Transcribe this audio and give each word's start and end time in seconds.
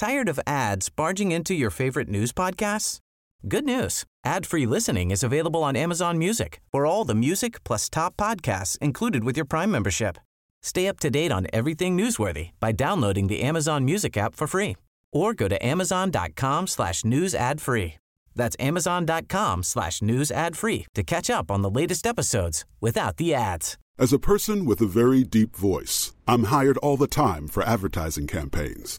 Tired 0.00 0.30
of 0.30 0.40
ads 0.46 0.88
barging 0.88 1.30
into 1.30 1.52
your 1.52 1.68
favorite 1.68 2.08
news 2.08 2.32
podcasts? 2.32 3.00
Good 3.46 3.66
news. 3.66 4.04
Ad-free 4.24 4.64
listening 4.64 5.10
is 5.10 5.22
available 5.22 5.62
on 5.62 5.76
Amazon 5.76 6.16
Music 6.16 6.62
for 6.72 6.86
all 6.86 7.04
the 7.04 7.14
music 7.14 7.62
plus 7.64 7.90
top 7.90 8.16
podcasts 8.16 8.78
included 8.78 9.24
with 9.24 9.36
your 9.36 9.44
Prime 9.44 9.70
membership. 9.70 10.16
Stay 10.62 10.88
up 10.88 11.00
to 11.00 11.10
date 11.10 11.30
on 11.30 11.48
everything 11.52 11.98
newsworthy 11.98 12.52
by 12.60 12.72
downloading 12.72 13.26
the 13.26 13.42
Amazon 13.42 13.84
Music 13.84 14.16
app 14.16 14.34
for 14.34 14.46
free 14.46 14.74
or 15.12 15.34
go 15.34 15.48
to 15.48 15.66
amazon.com 15.66 16.66
slash 16.66 17.04
news 17.04 17.34
ad 17.34 17.60
free. 17.60 17.98
That's 18.34 18.56
amazon.com 18.58 19.62
slash 19.62 20.00
news 20.00 20.30
ad 20.30 20.56
free 20.56 20.86
to 20.94 21.02
catch 21.02 21.28
up 21.28 21.50
on 21.50 21.60
the 21.60 21.70
latest 21.70 22.06
episodes 22.06 22.64
without 22.80 23.18
the 23.18 23.34
ads. 23.34 23.76
As 23.98 24.14
a 24.14 24.18
person 24.18 24.64
with 24.64 24.80
a 24.80 24.86
very 24.86 25.24
deep 25.24 25.54
voice, 25.54 26.14
I'm 26.26 26.44
hired 26.44 26.78
all 26.78 26.96
the 26.96 27.06
time 27.06 27.46
for 27.46 27.62
advertising 27.62 28.26
campaigns. 28.26 28.98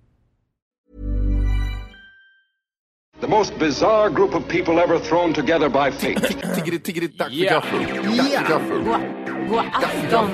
The 3.21 3.27
most 3.27 3.57
bizarre 3.59 4.09
group 4.09 4.33
of 4.35 4.47
people 4.47 4.79
ever 4.79 4.99
thrown 4.99 5.33
together 5.33 5.69
by 5.69 5.91
fate. 5.91 6.21
Tiggeri, 6.55 6.79
tiggeri, 6.79 7.07
dack 7.07 7.27
för 7.27 7.35
Ja. 7.35 7.51
gaffel. 7.53 7.79
Dack 8.17 8.27
för 8.27 8.47
gaffel. 8.53 8.79
God, 8.83 9.49
god 9.49 9.65
afton. 9.83 10.29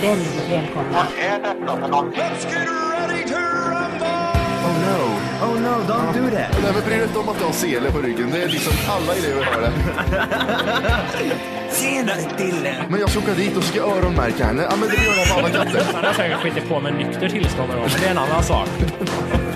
Väldigt 0.00 0.50
välkomna. 0.50 1.06
Oh 4.64 4.76
no, 4.86 4.98
oh 5.46 5.60
no, 5.60 5.82
don't 5.88 6.12
do 6.14 6.30
that. 6.36 6.62
Nej, 6.62 6.72
men 6.74 6.82
bry 6.84 6.94
dig 6.96 7.02
inte 7.06 7.18
om 7.18 7.28
att 7.28 7.38
du 7.38 7.44
har 7.44 7.52
sele 7.52 7.90
på 7.92 7.98
ryggen. 7.98 8.30
Det 8.30 8.42
är 8.42 8.48
liksom 8.48 8.72
alla 8.88 9.14
elever 9.14 9.44
har 9.44 9.60
det. 9.60 9.72
Tjenare 11.74 12.20
Dille. 12.38 12.84
Men 12.90 13.00
jag 13.00 13.10
ska 13.10 13.18
åka 13.18 13.34
dit 13.34 13.56
och 13.56 13.64
ska 13.64 13.80
öronmärka 13.80 14.44
henne. 14.44 14.62
Ja, 14.70 14.76
men 14.76 14.88
det 14.88 14.94
gör 15.04 15.16
jag 15.16 15.28
på 15.28 15.38
alla 15.38 15.48
katter. 15.64 15.82
Han 15.94 16.04
har 16.04 16.12
säkert 16.12 16.38
skitit 16.42 16.68
på 16.68 16.80
med 16.80 16.94
nykter 16.94 17.28
tillstånd 17.28 17.68
men 17.68 17.88
det 18.00 18.06
är 18.06 18.10
en 18.10 18.18
annan 18.18 18.42
sak. 18.42 18.68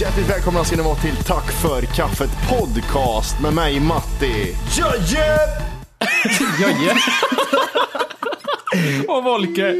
Hjärtligt 0.00 0.30
välkomna 0.30 0.64
ska 0.64 0.76
ni 0.76 0.82
vara 0.82 0.94
till 0.94 1.16
Tack 1.16 1.52
för 1.52 1.82
kaffet 1.82 2.30
podcast 2.48 3.40
med 3.40 3.54
mig 3.54 3.80
Matti. 3.80 4.56
Jöjje! 4.76 5.36
Jöje. 6.60 6.94
Och 9.08 9.24
Volke. 9.24 9.74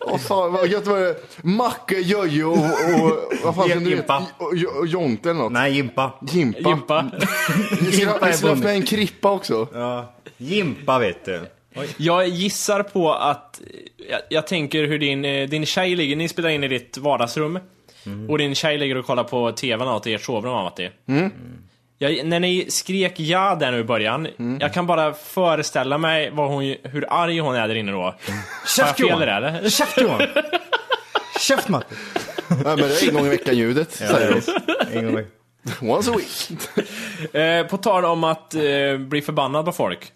Och 0.00 0.20
så, 0.20 0.48
vad 0.48 0.68
gött 0.68 0.86
var 0.86 0.98
det? 0.98 1.16
Macke, 1.42 1.98
Jöjo 2.00 2.46
och, 2.46 2.56
och 2.56 3.28
vad 3.44 3.54
fan 3.54 3.70
som? 3.70 3.84
Jimpa. 3.84 4.26
Och, 4.38 4.46
och, 4.46 4.78
och 4.78 4.86
Jonte 4.86 5.30
eller 5.30 5.40
något. 5.40 5.52
Nej, 5.52 5.72
Jimpa. 5.72 6.12
Jimpa. 6.32 6.68
Jimpa. 6.70 7.10
Vi 7.80 7.92
ska, 7.92 8.00
Jimpa 8.00 8.26
är 8.26 8.32
vi 8.32 8.36
ska 8.36 8.54
med 8.54 8.74
en 8.74 8.82
krippa 8.82 9.30
också. 9.30 9.68
Ja. 9.72 10.12
Jimpa 10.36 10.98
vet 10.98 11.24
du. 11.24 11.40
Jag 11.96 12.28
gissar 12.28 12.82
på 12.82 13.12
att, 13.14 13.60
jag, 14.10 14.20
jag 14.28 14.46
tänker 14.46 14.84
hur 14.84 14.98
din, 14.98 15.24
eh, 15.24 15.48
din 15.48 15.66
tjej 15.66 15.96
ligger, 15.96 16.16
ni 16.16 16.28
spelar 16.28 16.50
in 16.50 16.64
i 16.64 16.68
ditt 16.68 16.98
vardagsrum. 16.98 17.58
Och 18.28 18.38
din 18.38 18.54
tjej 18.54 18.78
ligger 18.78 18.96
och 18.96 19.06
kollar 19.06 19.24
på 19.24 19.52
TV 19.52 19.84
något 19.84 20.06
i 20.06 20.14
ert 20.14 20.22
sovrum, 20.22 20.52
Matti. 20.52 20.90
Jag, 21.98 22.26
när 22.26 22.40
ni 22.40 22.70
skrek 22.70 23.20
ja 23.20 23.54
där 23.60 23.72
nu 23.72 23.78
i 23.78 23.84
början, 23.84 24.28
jag 24.60 24.74
kan 24.74 24.86
bara 24.86 25.12
föreställa 25.12 25.98
mig 25.98 26.30
vad 26.30 26.50
hon, 26.50 26.74
hur 26.82 27.06
arg 27.12 27.38
hon 27.38 27.54
är 27.54 27.68
där 27.68 27.74
inne 27.74 27.92
då. 27.92 28.14
Käft 28.76 29.00
Johan. 29.00 29.22
eller? 29.22 29.68
Käft 29.70 30.00
Johan. 30.00 30.20
Käft 31.40 31.68
Matte. 31.68 31.94
Nej, 32.48 32.58
men 32.64 32.76
det 32.78 33.02
är 33.02 33.08
en 33.08 33.14
gång 33.14 33.26
i 33.26 33.28
veckan 33.28 33.56
ljudet, 33.56 33.92
säger. 33.92 34.42
Once 35.80 36.10
a 36.10 36.14
week. 36.16 36.50
Eh, 37.34 37.66
på 37.66 37.76
tal 37.76 38.04
om 38.04 38.24
att 38.24 38.54
eh, 38.54 38.96
bli 38.98 39.22
förbannad 39.22 39.64
på 39.64 39.72
folk. 39.72 40.12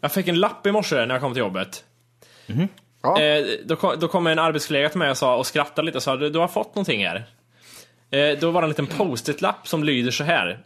Jag 0.00 0.12
fick 0.12 0.28
en 0.28 0.40
lapp 0.40 0.66
i 0.66 0.72
morse 0.72 1.06
när 1.06 1.14
jag 1.14 1.20
kom 1.20 1.32
till 1.32 1.40
jobbet. 1.40 1.84
Ja. 3.02 3.20
Eh, 3.20 3.44
då, 3.64 3.76
kom, 3.76 3.98
då 3.98 4.08
kom 4.08 4.26
en 4.26 4.38
arbetskollega 4.38 4.88
till 4.88 4.98
mig 4.98 5.10
och, 5.10 5.16
sa, 5.16 5.36
och 5.36 5.46
skrattade 5.46 5.86
lite 5.86 5.98
och 5.98 6.02
sa 6.02 6.16
du, 6.16 6.30
du 6.30 6.38
har 6.38 6.48
fått 6.48 6.74
någonting 6.74 7.06
här. 7.06 7.24
Eh, 8.10 8.38
då 8.38 8.50
var 8.50 8.60
det 8.62 8.64
en 8.64 8.68
liten 8.68 8.86
post-it-lapp 8.86 9.68
som 9.68 9.84
lyder 9.84 10.10
så 10.10 10.24
här. 10.24 10.58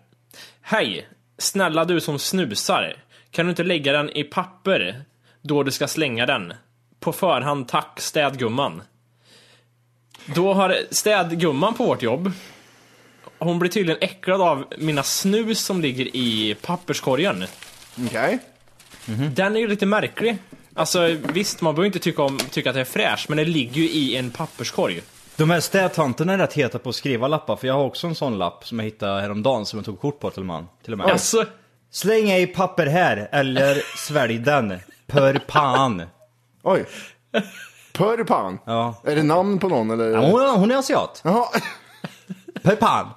Hej! 0.67 1.09
Snälla 1.39 1.85
du 1.85 2.01
som 2.01 2.19
snusar. 2.19 2.97
Kan 3.31 3.47
du 3.47 3.51
inte 3.51 3.63
lägga 3.63 3.93
den 3.93 4.11
i 4.17 4.25
papper 4.25 5.05
då 5.43 5.63
du 5.63 5.71
ska 5.71 5.89
slänga 5.89 6.27
den? 6.27 6.53
På 7.01 7.13
förhand 7.13 7.69
tack 7.69 8.01
städgumman. 8.01 8.83
Då 10.27 10.55
har 10.55 10.77
städgumman 10.91 11.75
på 11.75 11.87
vårt 11.87 12.03
jobb 12.03 12.33
hon 13.45 13.59
blir 13.59 13.71
tydligen 13.71 14.03
äcklad 14.03 14.41
av 14.41 14.65
mina 14.79 15.03
snus 15.03 15.61
som 15.61 15.81
ligger 15.81 16.17
i 16.17 16.57
papperskorgen. 16.63 17.45
Okej. 18.07 18.39
Den 19.35 19.57
är 19.57 19.61
ju 19.61 19.69
lite 19.69 19.87
märklig. 19.87 20.37
Alltså 20.75 21.17
visst, 21.33 21.61
man 21.61 21.75
behöver 21.75 21.87
inte 21.87 21.99
tycka, 21.99 22.23
om, 22.23 22.39
tycka 22.39 22.71
att 22.71 22.75
det 22.75 22.81
är 22.81 22.85
fräscht, 22.85 23.29
men 23.29 23.39
det 23.39 23.45
ligger 23.45 23.81
ju 23.81 23.91
i 23.91 24.17
en 24.17 24.31
papperskorg. 24.31 25.03
De 25.37 25.51
här 25.51 25.61
städtanterna 25.61 26.33
är 26.33 26.39
rätt 26.39 26.53
heta 26.53 26.79
på 26.79 26.89
att 26.89 26.95
skriva 26.95 27.29
lappar, 27.29 27.57
för 27.57 27.67
jag 27.67 27.75
har 27.75 27.85
också 27.85 28.07
en 28.07 28.15
sån 28.15 28.39
lapp 28.39 28.67
som 28.67 28.79
jag 28.79 28.85
hittade 28.85 29.21
häromdagen 29.21 29.67
som 29.67 29.79
jag 29.79 29.87
tog 29.87 30.01
kort 30.01 30.21
på 30.21 30.31
till, 30.31 30.45
man, 30.45 30.69
till 30.85 30.93
och 30.93 30.99
med. 30.99 31.07
Alltså, 31.07 31.45
Släng 31.91 32.31
i 32.31 32.47
papper 32.47 32.87
här, 32.87 33.29
eller 33.33 33.97
svälj 33.97 34.39
den. 34.39 34.79
Per 35.07 35.39
pan. 35.47 36.03
Oj. 36.63 36.85
Purpan. 37.93 38.59
Ja. 38.65 38.95
Är 39.05 39.17
det 39.17 39.23
namn 39.23 39.59
på 39.59 39.69
någon 39.69 39.91
eller? 39.91 40.11
Ja, 40.11 40.21
hon, 40.21 40.41
är- 40.43 40.57
hon 40.59 40.71
är 40.71 40.77
asiat. 40.77 41.21
Jaha. 41.25 41.47
Per 42.63 42.77
pan. 42.77 43.11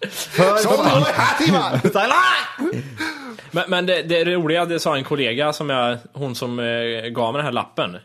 Är 0.00 1.12
här 1.12 1.38
Timman! 1.46 1.80
men, 3.50 3.70
men 3.70 3.86
det, 3.86 4.02
det 4.02 4.24
roliga, 4.24 4.64
det 4.64 4.80
sa 4.80 4.96
en 4.96 5.04
kollega 5.04 5.52
som 5.52 5.70
jag, 5.70 5.98
hon 6.12 6.34
som 6.34 6.58
eh, 6.58 7.08
gav 7.08 7.32
mig 7.32 7.38
den 7.38 7.44
här 7.46 7.52
lappen. 7.52 7.96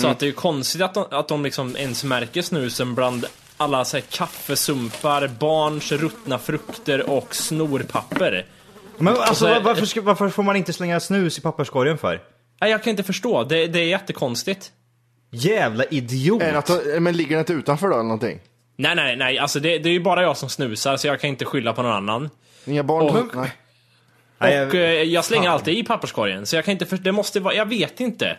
Så 0.00 0.08
att 0.08 0.18
det 0.18 0.24
är 0.24 0.28
ju 0.28 0.32
konstigt 0.32 0.82
att 0.82 0.94
de, 0.94 1.04
att 1.10 1.28
de 1.28 1.42
liksom 1.44 1.76
ens 1.76 2.04
märker 2.04 2.42
snusen 2.42 2.94
bland 2.94 3.26
alla 3.56 3.84
så 3.84 3.96
här, 3.96 4.04
kaffesumpar, 4.10 5.28
barns 5.40 5.92
ruttna 5.92 6.38
frukter 6.38 7.10
och 7.10 7.34
snorpapper. 7.34 8.46
Men 8.98 9.16
alltså, 9.16 9.34
så- 9.34 9.46
var- 9.48 9.60
varför, 9.60 9.86
ska, 9.86 10.00
varför 10.00 10.28
får 10.28 10.42
man 10.42 10.56
inte 10.56 10.72
slänga 10.72 11.00
snus 11.00 11.38
i 11.38 11.40
papperskorgen 11.40 11.98
för? 11.98 12.20
Nej, 12.60 12.70
jag 12.70 12.82
kan 12.82 12.90
inte 12.90 13.02
förstå. 13.02 13.44
Det, 13.44 13.66
det 13.66 13.78
är 13.80 13.84
jättekonstigt. 13.84 14.72
Jävla 15.30 15.84
idiot. 15.84 16.42
Att, 16.42 16.70
men 17.00 17.16
ligger 17.16 17.30
den 17.30 17.38
inte 17.38 17.52
utanför 17.52 17.86
då 17.88 17.94
eller 17.94 18.02
någonting? 18.02 18.40
Nej, 18.76 18.94
nej, 18.96 19.16
nej. 19.16 19.38
Alltså 19.38 19.60
det, 19.60 19.78
det 19.78 19.88
är 19.88 19.92
ju 19.92 20.00
bara 20.00 20.22
jag 20.22 20.36
som 20.36 20.48
snusar 20.48 20.96
så 20.96 21.06
jag 21.06 21.20
kan 21.20 21.30
inte 21.30 21.44
skylla 21.44 21.72
på 21.72 21.82
någon 21.82 21.92
annan. 21.92 22.30
Inga 22.64 22.82
barn? 22.82 23.02
Och- 23.16 23.36
Nej. 23.36 23.50
Nej, 24.38 24.66
Och 24.66 24.74
eh, 24.74 25.02
jag 25.02 25.24
slänger 25.24 25.50
alltid 25.50 25.78
i 25.78 25.82
papperskorgen. 25.82 26.46
Så 26.46 26.56
jag 26.56 26.64
kan 26.64 26.72
inte 26.72 26.86
för, 26.86 26.96
Det 26.96 27.12
måste 27.12 27.40
vara... 27.40 27.54
Jag 27.54 27.66
vet 27.66 28.00
inte. 28.00 28.36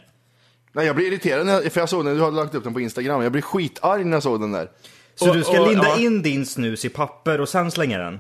Nej, 0.77 0.85
jag 0.85 0.95
blir 0.95 1.07
irriterad 1.07 1.45
när 1.45 1.53
jag, 1.53 1.71
för 1.73 1.79
jag 1.79 1.89
såg 1.89 2.05
den, 2.05 2.15
du 2.15 2.23
hade 2.23 2.35
lagt 2.35 2.55
upp 2.55 2.63
den 2.63 2.73
på 2.73 2.79
Instagram. 2.79 3.21
Jag 3.23 3.31
blir 3.31 3.41
skitarg 3.41 4.03
när 4.03 4.15
jag 4.15 4.23
såg 4.23 4.41
den 4.41 4.51
där. 4.51 4.69
Så 5.15 5.29
och- 5.29 5.35
du 5.35 5.43
ska 5.43 5.61
och- 5.61 5.67
linda 5.67 5.87
ja. 5.87 5.97
in 5.97 6.21
din 6.21 6.45
snus 6.45 6.85
i 6.85 6.89
papper 6.89 7.41
och 7.41 7.49
sen 7.49 7.71
slänga 7.71 7.97
den? 7.97 8.19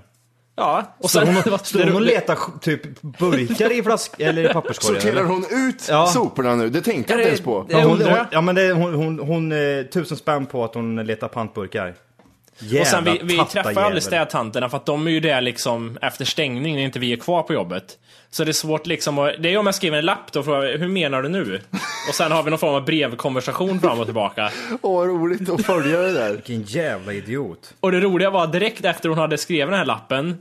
Ja. 0.55 0.95
Och 0.99 1.09
Så 1.09 1.19
sen... 1.19 1.35
hon, 1.35 1.59
står 1.63 1.83
hon 1.83 1.95
och 1.95 2.01
letar 2.01 2.37
typ 2.61 3.01
burkar 3.01 3.71
i 3.71 3.83
flask 3.83 4.19
eller 4.19 4.49
i 4.49 4.53
papperskorgen? 4.53 5.01
Sorterar 5.01 5.23
hon 5.23 5.45
ut 5.51 5.85
Ja. 5.89 6.07
soporna 6.07 6.55
nu? 6.55 6.69
Det 6.69 6.81
tänkte 6.81 7.13
jag 7.13 7.19
Ja, 7.19 7.21
inte 7.21 7.29
ens 7.29 7.41
på. 7.41 7.65
Ja, 7.69 7.81
hon, 7.83 8.01
hon, 8.01 8.17
ja 8.31 8.41
men 8.41 8.55
det, 8.55 8.71
hon, 8.73 8.93
hon, 8.93 9.19
hon 9.19 9.51
eh, 9.51 9.83
tusen 9.93 10.17
spänn 10.17 10.45
på 10.45 10.63
att 10.63 10.73
hon 10.75 10.95
letar 10.95 11.27
pantburkar. 11.27 11.95
Jävla 12.59 12.81
Och 12.81 12.87
sen 12.87 13.03
vi, 13.03 13.19
vi 13.35 13.45
träffar 13.45 13.81
aldrig 13.81 14.03
städtanterna 14.03 14.69
för 14.69 14.77
att 14.77 14.85
de 14.85 15.07
är 15.07 15.11
ju 15.11 15.19
där 15.19 15.41
liksom 15.41 15.97
efter 16.01 16.25
stängning 16.25 16.75
när 16.75 16.81
inte 16.81 16.99
vi 16.99 17.13
är 17.13 17.17
kvar 17.17 17.43
på 17.43 17.53
jobbet. 17.53 17.97
Så 18.29 18.43
det 18.43 18.51
är 18.51 18.53
svårt 18.53 18.87
liksom 18.87 19.19
att, 19.19 19.33
Det 19.39 19.53
är 19.53 19.57
om 19.57 19.65
jag 19.65 19.75
skriver 19.75 19.97
en 19.97 20.05
lapp 20.05 20.31
då 20.31 20.39
och 20.39 20.45
frågar 20.45 20.77
hur 20.77 20.87
menar 20.87 21.21
du 21.21 21.29
nu? 21.29 21.61
Och 22.09 22.15
sen 22.15 22.31
har 22.31 22.43
vi 22.43 22.49
någon 22.49 22.59
form 22.59 22.75
av 22.75 22.85
brevkonversation 22.85 23.79
fram 23.79 23.99
och 23.99 24.05
tillbaka. 24.05 24.51
Åh, 24.81 24.97
vad 24.97 25.07
roligt 25.07 25.49
att 25.49 25.65
följa 25.65 25.97
det 25.97 26.13
där. 26.13 26.31
Vilken 26.31 26.61
jävla 26.61 27.13
idiot. 27.13 27.73
Och 27.79 27.91
det 27.91 27.99
roliga 27.99 28.29
var 28.29 28.47
direkt 28.47 28.85
efter 28.85 29.09
hon 29.09 29.17
hade 29.17 29.37
skrivit 29.37 29.67
den 29.67 29.77
här 29.77 29.85
lappen 29.85 30.37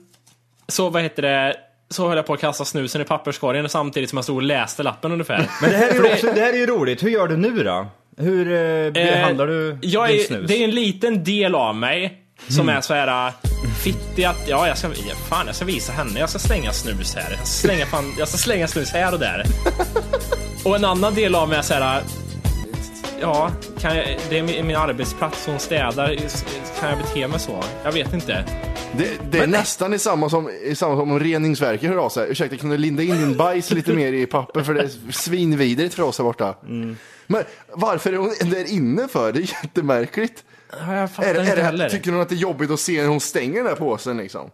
så 0.69 0.89
vad 0.89 1.03
heter 1.03 1.23
det 1.23 1.57
så 1.89 2.09
höll 2.09 2.17
jag 2.17 2.27
på 2.27 2.33
att 2.33 2.41
kasta 2.41 2.65
snusen 2.65 3.01
i 3.01 3.05
papperskorgen 3.05 3.69
samtidigt 3.69 4.11
som 4.11 4.17
jag 4.17 4.25
stod 4.25 4.37
och 4.37 4.43
läste 4.43 4.83
lappen 4.83 5.13
ungefär. 5.13 5.51
Men 5.63 5.71
det 5.71 5.77
här 5.77 5.89
är 5.89 5.95
ju, 5.95 6.13
också, 6.13 6.27
det 6.27 6.41
här 6.41 6.53
är 6.53 6.57
ju 6.57 6.67
roligt. 6.67 7.03
Hur 7.03 7.11
gör 7.11 7.29
du 7.29 7.37
nu 7.37 7.63
då? 7.63 7.87
Hur 8.17 8.53
eh, 8.53 8.93
behandlar 8.93 9.47
du 9.47 9.79
jag 9.83 10.09
din 10.09 10.21
är, 10.21 10.25
snus? 10.25 10.49
Det 10.49 10.57
är 10.57 10.65
en 10.65 10.71
liten 10.75 11.25
del 11.25 11.55
av 11.55 11.77
mig 11.77 12.23
som 12.49 12.69
är 12.69 12.81
så 12.81 12.95
här 12.95 13.27
äh, 13.27 13.33
fittig 13.85 14.25
att, 14.25 14.49
ja 14.49 14.69
jag 14.69 14.79
ska, 14.79 14.89
ja, 14.89 15.15
fan 15.29 15.47
jag 15.47 15.57
ska 15.57 15.65
visa 15.65 15.93
henne, 15.93 16.21
jag 16.21 16.31
ska 16.31 16.39
slänga 16.39 16.73
snus 16.73 17.15
här. 17.15 17.31
Jag 17.31 17.39
ska 17.39 17.69
slänga, 17.69 17.87
fan, 17.87 18.15
jag 18.19 18.29
ska 18.29 18.39
slänga 18.39 18.69
snus 18.69 18.93
här 18.93 19.13
och 19.13 19.19
där. 19.19 19.45
och 20.65 20.77
en 20.77 20.85
annan 20.85 21.15
del 21.15 21.35
av 21.35 21.49
mig 21.49 21.59
är 21.59 21.63
så 21.63 21.75
här. 21.75 21.99
äh, 21.99 22.05
Ja, 23.21 23.51
kan 23.81 23.97
jag, 23.97 24.19
det 24.31 24.39
är 24.39 24.43
min, 24.43 24.67
min 24.67 24.77
arbetsplats, 24.77 25.47
hon 25.47 25.59
städar. 25.59 26.17
Kan 26.81 26.89
jag 26.89 26.99
bete 26.99 27.29
mig 27.29 27.41
så? 27.41 27.65
Jag 27.85 27.93
vet 27.93 28.15
inte. 28.15 28.45
Det, 28.93 29.09
det 29.31 29.39
är 29.39 29.47
nästan 29.47 29.95
i 29.95 29.99
samma 29.99 30.31
som, 30.31 30.51
i 30.65 30.75
samma 30.75 30.97
som 30.97 31.13
om 31.13 31.21
reningsverket 31.21 31.91
hör 31.91 31.97
av 31.97 32.09
sig. 32.09 32.31
Ursäkta, 32.31 32.57
kan 32.57 32.71
du 32.71 32.79
linda 32.79 33.03
in 33.03 33.19
din 33.19 33.37
bajs 33.37 33.71
lite 33.71 33.93
mer 33.93 34.13
i 34.13 34.27
papper 34.27 34.63
för 34.63 34.75
det 34.75 34.81
är 34.81 35.13
svinvidrigt 35.13 35.95
för 35.95 36.03
oss 36.03 36.19
här 36.19 36.25
borta. 36.25 36.55
Mm. 36.63 36.97
Men 37.27 37.45
varför 37.73 38.13
är 38.13 38.17
hon 38.17 38.35
där 38.51 38.73
inne 38.73 39.09
för? 39.09 39.33
Det 39.33 39.39
är 39.39 39.63
jättemärkligt. 39.65 40.45
Ja, 40.87 40.95
Jag 40.97 41.11
fattar 41.11 41.29
Är, 41.31 41.35
det- 41.35 41.41
inte 41.41 41.53
är 41.53 41.57
det, 41.57 41.63
heller. 41.63 41.89
tycker 41.89 42.13
hon 42.13 42.21
att 42.21 42.29
det 42.29 42.35
är 42.35 42.37
jobbigt 42.37 42.71
att 42.71 42.81
se 42.81 43.03
när 43.03 43.09
hon 43.09 43.21
stänger 43.21 43.55
den 43.57 43.65
där 43.65 43.75
påsen 43.75 44.17
liksom? 44.17 44.51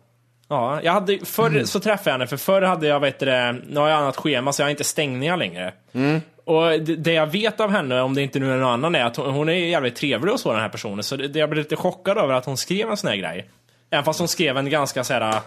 Ja, 0.48 0.80
jag 0.82 0.92
hade, 0.92 1.18
förr 1.24 1.46
Mm. 1.46 1.66
så 1.66 1.80
träffade 1.80 2.10
jag 2.10 2.12
henne, 2.14 2.26
för 2.26 2.36
förr 2.36 2.62
hade 2.62 2.86
jag, 2.86 3.00
vet 3.00 3.18
det, 3.18 3.52
nu 3.68 3.80
har 3.80 3.88
jag 3.88 3.98
annat 3.98 4.16
schema 4.16 4.52
så 4.52 4.62
jag 4.62 4.66
har 4.66 4.70
inte 4.70 4.84
stängningar 4.84 5.36
längre. 5.36 5.72
Mm. 5.92 6.20
Och 6.44 6.62
det, 6.64 6.96
det 6.96 7.12
jag 7.12 7.26
vet 7.26 7.60
av 7.60 7.70
henne, 7.70 8.00
om 8.00 8.14
det 8.14 8.22
inte 8.22 8.38
nu 8.38 8.52
är 8.52 8.56
någon 8.56 8.68
annan, 8.72 8.94
är 8.94 9.04
att 9.04 9.16
hon, 9.16 9.30
hon 9.34 9.48
är 9.48 9.52
jävligt 9.52 9.96
trevlig 9.96 10.34
och 10.34 10.40
så 10.40 10.52
den 10.52 10.60
här 10.62 10.68
personen. 10.68 11.02
Så 11.04 11.16
det, 11.16 11.28
det, 11.28 11.38
jag 11.38 11.50
blev 11.50 11.58
lite 11.64 11.76
chockad 11.76 12.18
över 12.18 12.34
att 12.34 12.44
hon 12.44 12.56
skrev 12.56 12.90
en 12.90 12.96
sån 12.96 13.08
här 13.10 13.16
grej. 13.16 13.48
Även 13.90 14.04
fast 14.04 14.18
hon 14.18 14.28
skrev 14.28 14.56
en 14.56 14.70
ganska 14.70 15.04
så 15.04 15.12
här 15.14 15.40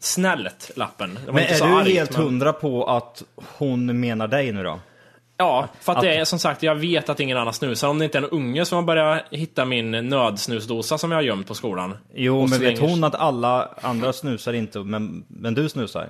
snällt 0.00 0.70
lappen. 0.76 1.18
Men 1.26 1.38
är 1.38 1.58
du 1.58 1.64
argt, 1.64 1.88
helt 1.88 2.12
men- 2.16 2.22
hundra 2.22 2.52
på 2.52 2.84
att 2.84 3.22
hon 3.58 4.00
menar 4.00 4.28
dig 4.28 4.52
nu 4.52 4.62
då? 4.62 4.80
Ja, 5.40 5.68
för 5.80 5.92
att 5.92 6.00
det 6.00 6.14
är 6.14 6.24
som 6.24 6.38
sagt, 6.38 6.62
jag 6.62 6.74
vet 6.74 7.08
att 7.08 7.20
ingen 7.20 7.36
annan 7.36 7.52
snusar. 7.52 7.88
Om 7.88 7.98
det 7.98 8.04
inte 8.04 8.18
är 8.18 8.22
en 8.22 8.28
unge 8.28 8.64
som 8.64 8.76
har 8.76 8.82
börjat 8.82 9.22
hitta 9.30 9.64
min 9.64 9.90
nödsnusdosa 9.90 10.98
som 10.98 11.10
jag 11.10 11.18
har 11.18 11.22
gömt 11.22 11.46
på 11.46 11.54
skolan. 11.54 11.96
Jo, 12.14 12.42
Och 12.42 12.50
men 12.50 12.60
vet 12.60 12.78
hon 12.78 13.04
att 13.04 13.14
alla 13.14 13.68
andra 13.80 14.12
snusar 14.12 14.52
inte, 14.52 14.78
men, 14.78 15.24
men 15.28 15.54
du 15.54 15.68
snusar? 15.68 16.06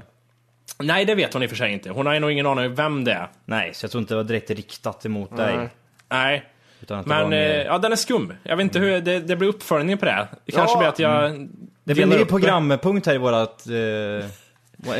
Nej, 0.78 1.04
det 1.04 1.14
vet 1.14 1.32
hon 1.34 1.42
i 1.42 1.46
och 1.46 1.50
för 1.50 1.56
sig 1.56 1.72
inte. 1.72 1.90
Hon 1.90 2.06
har 2.06 2.14
ju 2.14 2.20
nog 2.20 2.30
ingen 2.32 2.46
aning 2.46 2.66
om 2.66 2.74
vem 2.74 3.04
det 3.04 3.12
är. 3.12 3.28
Nej, 3.44 3.74
så 3.74 3.84
jag 3.84 3.90
tror 3.90 4.00
inte 4.00 4.14
det 4.14 4.16
var 4.16 4.24
direkt 4.24 4.50
riktat 4.50 5.06
emot 5.06 5.36
dig. 5.36 5.68
Nej. 6.08 6.44
Att 6.88 7.06
Men 7.06 7.28
mer- 7.28 7.50
eh, 7.58 7.62
ja, 7.64 7.78
den 7.78 7.92
är 7.92 7.96
skum. 7.96 8.32
Jag 8.42 8.56
vet 8.56 8.64
inte 8.64 8.78
hur, 8.78 9.00
det, 9.00 9.18
det 9.20 9.36
blir 9.36 9.48
uppföljning 9.48 9.98
på 9.98 10.04
det. 10.04 10.28
Det 10.44 10.52
kanske 10.52 10.74
Ja. 10.74 10.78
blir 10.78 10.88
att 10.88 10.98
jag... 10.98 11.48
Det 11.84 11.94
blir 11.94 12.02
en 12.04 12.08
ny 12.10 12.24
programpunkt 12.24 13.06
här 13.06 13.14
i 13.14 13.18
vårat, 13.18 13.66
eh, 13.66 14.28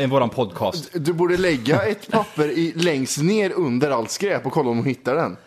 våran 0.09 0.29
podcast. 0.29 0.89
Du 0.93 1.13
borde 1.13 1.37
lägga 1.37 1.81
ett 1.81 2.11
papper 2.11 2.49
i, 2.49 2.73
längst 2.75 3.17
ner 3.21 3.51
under 3.51 3.91
allt 3.91 4.11
skräp 4.11 4.45
och 4.45 4.51
kolla 4.51 4.69
om 4.69 4.77
hon 4.77 4.85
hittar 4.85 5.15
den. 5.15 5.37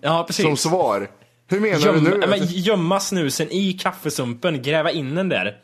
Ja, 0.00 0.24
precis. 0.26 0.44
Som 0.44 0.56
svar. 0.56 1.10
Hur 1.50 1.60
menar 1.60 1.78
Gömma, 1.78 2.10
du 2.10 2.18
nu? 2.18 2.26
men, 2.26 2.38
gömma 2.46 3.00
snusen 3.00 3.52
i 3.52 3.72
kaffesumpen, 3.72 4.62
gräva 4.62 4.90
in 4.90 5.14
den 5.14 5.28
där. 5.28 5.60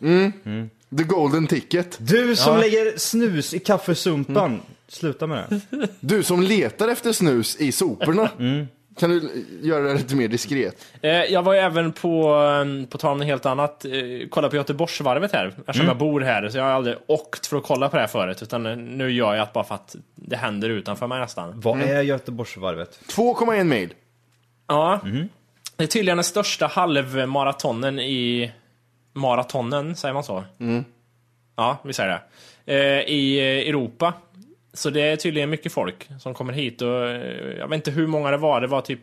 The 0.96 1.02
golden 1.04 1.46
ticket. 1.46 1.96
Du 2.00 2.36
som 2.36 2.54
Ja. 2.54 2.60
lägger 2.60 2.98
snus 2.98 3.54
i 3.54 3.58
kaffesumpan, 3.58 4.60
sluta 4.88 5.26
med 5.26 5.60
det. 5.70 5.88
Du 6.00 6.22
som 6.22 6.42
letar 6.42 6.88
efter 6.88 7.12
snus 7.12 7.56
i 7.56 7.72
soporna. 7.72 8.30
Kan 8.98 9.10
du 9.10 9.44
göra 9.62 9.82
det 9.82 9.94
lite 9.94 10.16
mer 10.16 10.28
diskret? 10.28 10.84
Eh, 11.02 11.10
jag 11.10 11.42
var 11.42 11.52
ju 11.54 11.58
även 11.58 11.92
på, 11.92 12.34
eh, 12.82 12.88
på 12.88 12.98
tal 12.98 13.12
om 13.12 13.18
något 13.18 13.26
helt 13.26 13.46
annat, 13.46 13.84
eh, 13.84 13.92
kolla 14.30 14.48
på 14.48 14.56
Göteborgsvarvet 14.56 15.32
här. 15.32 15.46
Eftersom 15.46 15.74
Mm. 15.80 15.86
jag 15.86 15.96
bor 15.98 16.20
här, 16.20 16.48
så 16.48 16.58
jag 16.58 16.64
har 16.64 16.70
aldrig 16.70 16.96
åkt 17.06 17.46
för 17.46 17.56
att 17.56 17.62
kolla 17.62 17.88
på 17.88 17.96
det 17.96 18.00
här 18.00 18.06
förut. 18.08 18.42
Utan 18.42 18.66
eh, 18.66 18.76
nu 18.76 19.10
gör 19.12 19.34
jag 19.34 19.46
det 19.48 19.52
bara 19.54 19.64
för 19.64 19.74
att 19.74 19.96
det 20.14 20.36
händer 20.36 20.68
utanför 20.70 21.06
mig 21.06 21.20
nästan. 21.20 21.60
Vad 21.60 21.80
är 21.80 22.02
Göteborgsvarvet? 22.02 23.00
2,1 23.08 23.64
mil. 23.64 23.94
Ja. 24.68 25.00
Det 25.76 25.84
är 25.84 25.88
tydligen 25.88 26.16
den 26.16 26.24
största 26.24 26.66
halvmaratonen 26.66 27.98
i... 28.00 28.52
Maratonen, 29.16 29.96
säger 29.96 30.14
man 30.14 30.24
så? 30.24 30.44
Ja, 31.56 31.78
vi 31.84 31.92
säger 31.92 32.10
det. 32.10 32.20
Eh, 32.74 33.00
I 33.14 33.40
Europa. 33.68 34.12
Så 34.74 34.90
det 34.90 35.00
är 35.00 35.16
tydligen 35.16 35.50
mycket 35.50 35.72
folk 35.72 36.08
som 36.20 36.34
kommer 36.34 36.52
hit 36.52 36.82
och 36.82 37.08
eh, 37.08 37.58
jag 37.58 37.68
vet 37.68 37.76
inte 37.76 37.90
hur 37.90 38.06
många 38.06 38.30
det 38.30 38.36
var. 38.36 38.60
Det 38.60 38.66
var 38.66 38.80
typ... 38.80 39.00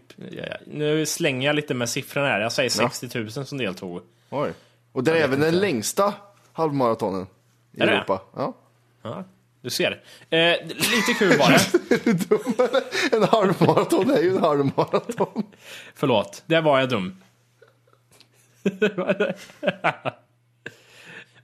Nu 0.66 1.06
slänger 1.06 1.48
jag 1.48 1.56
lite 1.56 1.74
med 1.74 1.90
siffrorna 1.90 2.28
här. 2.28 2.40
Jag 2.42 2.52
säger 2.52 2.70
60 2.70 3.20
000 3.20 3.46
som 3.46 3.58
deltog. 3.58 4.02
Oj. 4.30 4.52
Och 4.92 5.04
det 5.04 5.12
är 5.12 5.24
även 5.24 5.40
den 5.40 5.60
längsta 5.60 6.14
halvmaratonen 6.54 7.28
i 7.72 7.82
Är 7.82 7.88
det? 7.88 7.94
Europa. 7.94 8.22
Ja. 8.36 8.54
Ja, 9.02 9.24
du 9.62 9.70
ser. 9.70 10.02
Eh, 10.30 10.68
lite 10.68 11.14
kul 11.20 11.38
var 11.38 11.50
det. 11.52 11.62
En 13.18 13.24
halvmaraton 13.24 14.12
är 14.12 14.22
ju 14.22 14.30
en 14.30 14.44
halvmaraton. 14.44 15.44
Förlåt, 15.96 16.44
där 16.46 16.62
var 16.62 16.80
jag 16.80 16.90
dum. 16.90 17.18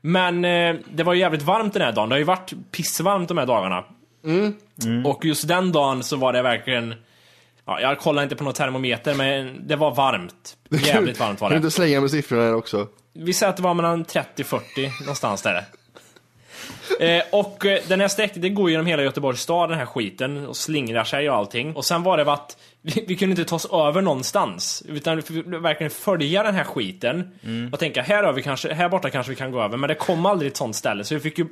Men 0.01 0.45
eh, 0.45 0.75
det 0.91 1.03
var 1.03 1.13
ju 1.13 1.19
jävligt 1.19 1.41
varmt 1.41 1.73
den 1.73 1.81
här 1.81 1.91
dagen. 1.91 2.09
Det 2.09 2.15
har 2.15 2.19
ju 2.19 2.23
varit 2.23 2.53
pissvarmt 2.71 3.27
de 3.27 3.37
här 3.37 3.45
dagarna. 3.45 3.83
Och 5.05 5.25
just 5.25 5.47
den 5.47 5.71
dagen 5.71 6.03
så 6.03 6.15
var 6.15 6.33
det 6.33 6.41
verkligen... 6.41 6.95
Ja, 7.65 7.81
jag 7.81 7.99
kollar 7.99 8.23
inte 8.23 8.35
på 8.35 8.43
någon 8.43 8.53
termometer, 8.53 9.13
men 9.13 9.67
det 9.67 9.75
var 9.75 9.95
varmt. 9.95 10.57
Jävligt 10.69 11.19
varmt 11.19 11.41
var 11.41 11.49
Kan 11.49 11.55
du 11.55 11.59
det. 11.61 11.65
inte 11.65 11.75
slänga 11.75 12.01
med 12.01 12.11
siffrorna 12.11 12.43
här 12.43 12.55
också? 12.55 12.87
Vi 13.13 13.33
säger 13.33 13.49
att 13.49 13.57
det 13.57 13.63
var 13.63 13.73
mellan 13.73 14.05
30-40 14.05 14.59
någonstans 15.01 15.41
där. 15.41 15.65
Eh, 16.99 17.23
och 17.31 17.65
eh, 17.65 17.79
den 17.87 18.01
här 18.01 18.07
sträckningen, 18.07 18.41
det 18.41 18.55
går 18.55 18.69
genom 18.69 18.85
hela 18.85 19.03
Göteborgs 19.03 19.41
stad 19.41 19.69
den 19.69 19.77
här 19.77 19.85
skiten 19.85 20.47
och 20.47 20.57
slingrar 20.57 21.03
sig 21.03 21.29
och 21.29 21.35
allting. 21.35 21.75
Och 21.75 21.85
sen 21.85 22.03
var 22.03 22.17
det 22.17 22.31
att 22.33 22.57
vi, 22.81 23.05
vi 23.07 23.15
kunde 23.15 23.31
inte 23.31 23.45
ta 23.45 23.55
oss 23.55 23.65
över 23.71 24.01
någonstans. 24.01 24.83
Utan 24.87 25.15
vi 25.15 25.21
fick 25.21 25.45
verkligen 25.45 25.91
följa 25.91 26.43
den 26.43 26.55
här 26.55 26.63
skiten. 26.63 27.31
Och 27.71 27.79
tänka, 27.79 28.01
här, 28.01 28.23
har 28.23 28.33
vi 28.33 28.43
kanske, 28.43 28.73
här 28.73 28.89
borta 28.89 29.09
kanske 29.09 29.29
vi 29.29 29.35
kan 29.35 29.51
gå 29.51 29.61
över. 29.61 29.77
Men 29.77 29.87
det 29.87 29.95
kom 29.95 30.25
aldrig 30.25 30.51
ett 30.51 30.57
sånt 30.57 30.75
ställe. 30.75 31.03
Så 31.03 31.13
vi 31.15 31.19
fick 31.21 31.37
ju, 31.37 31.45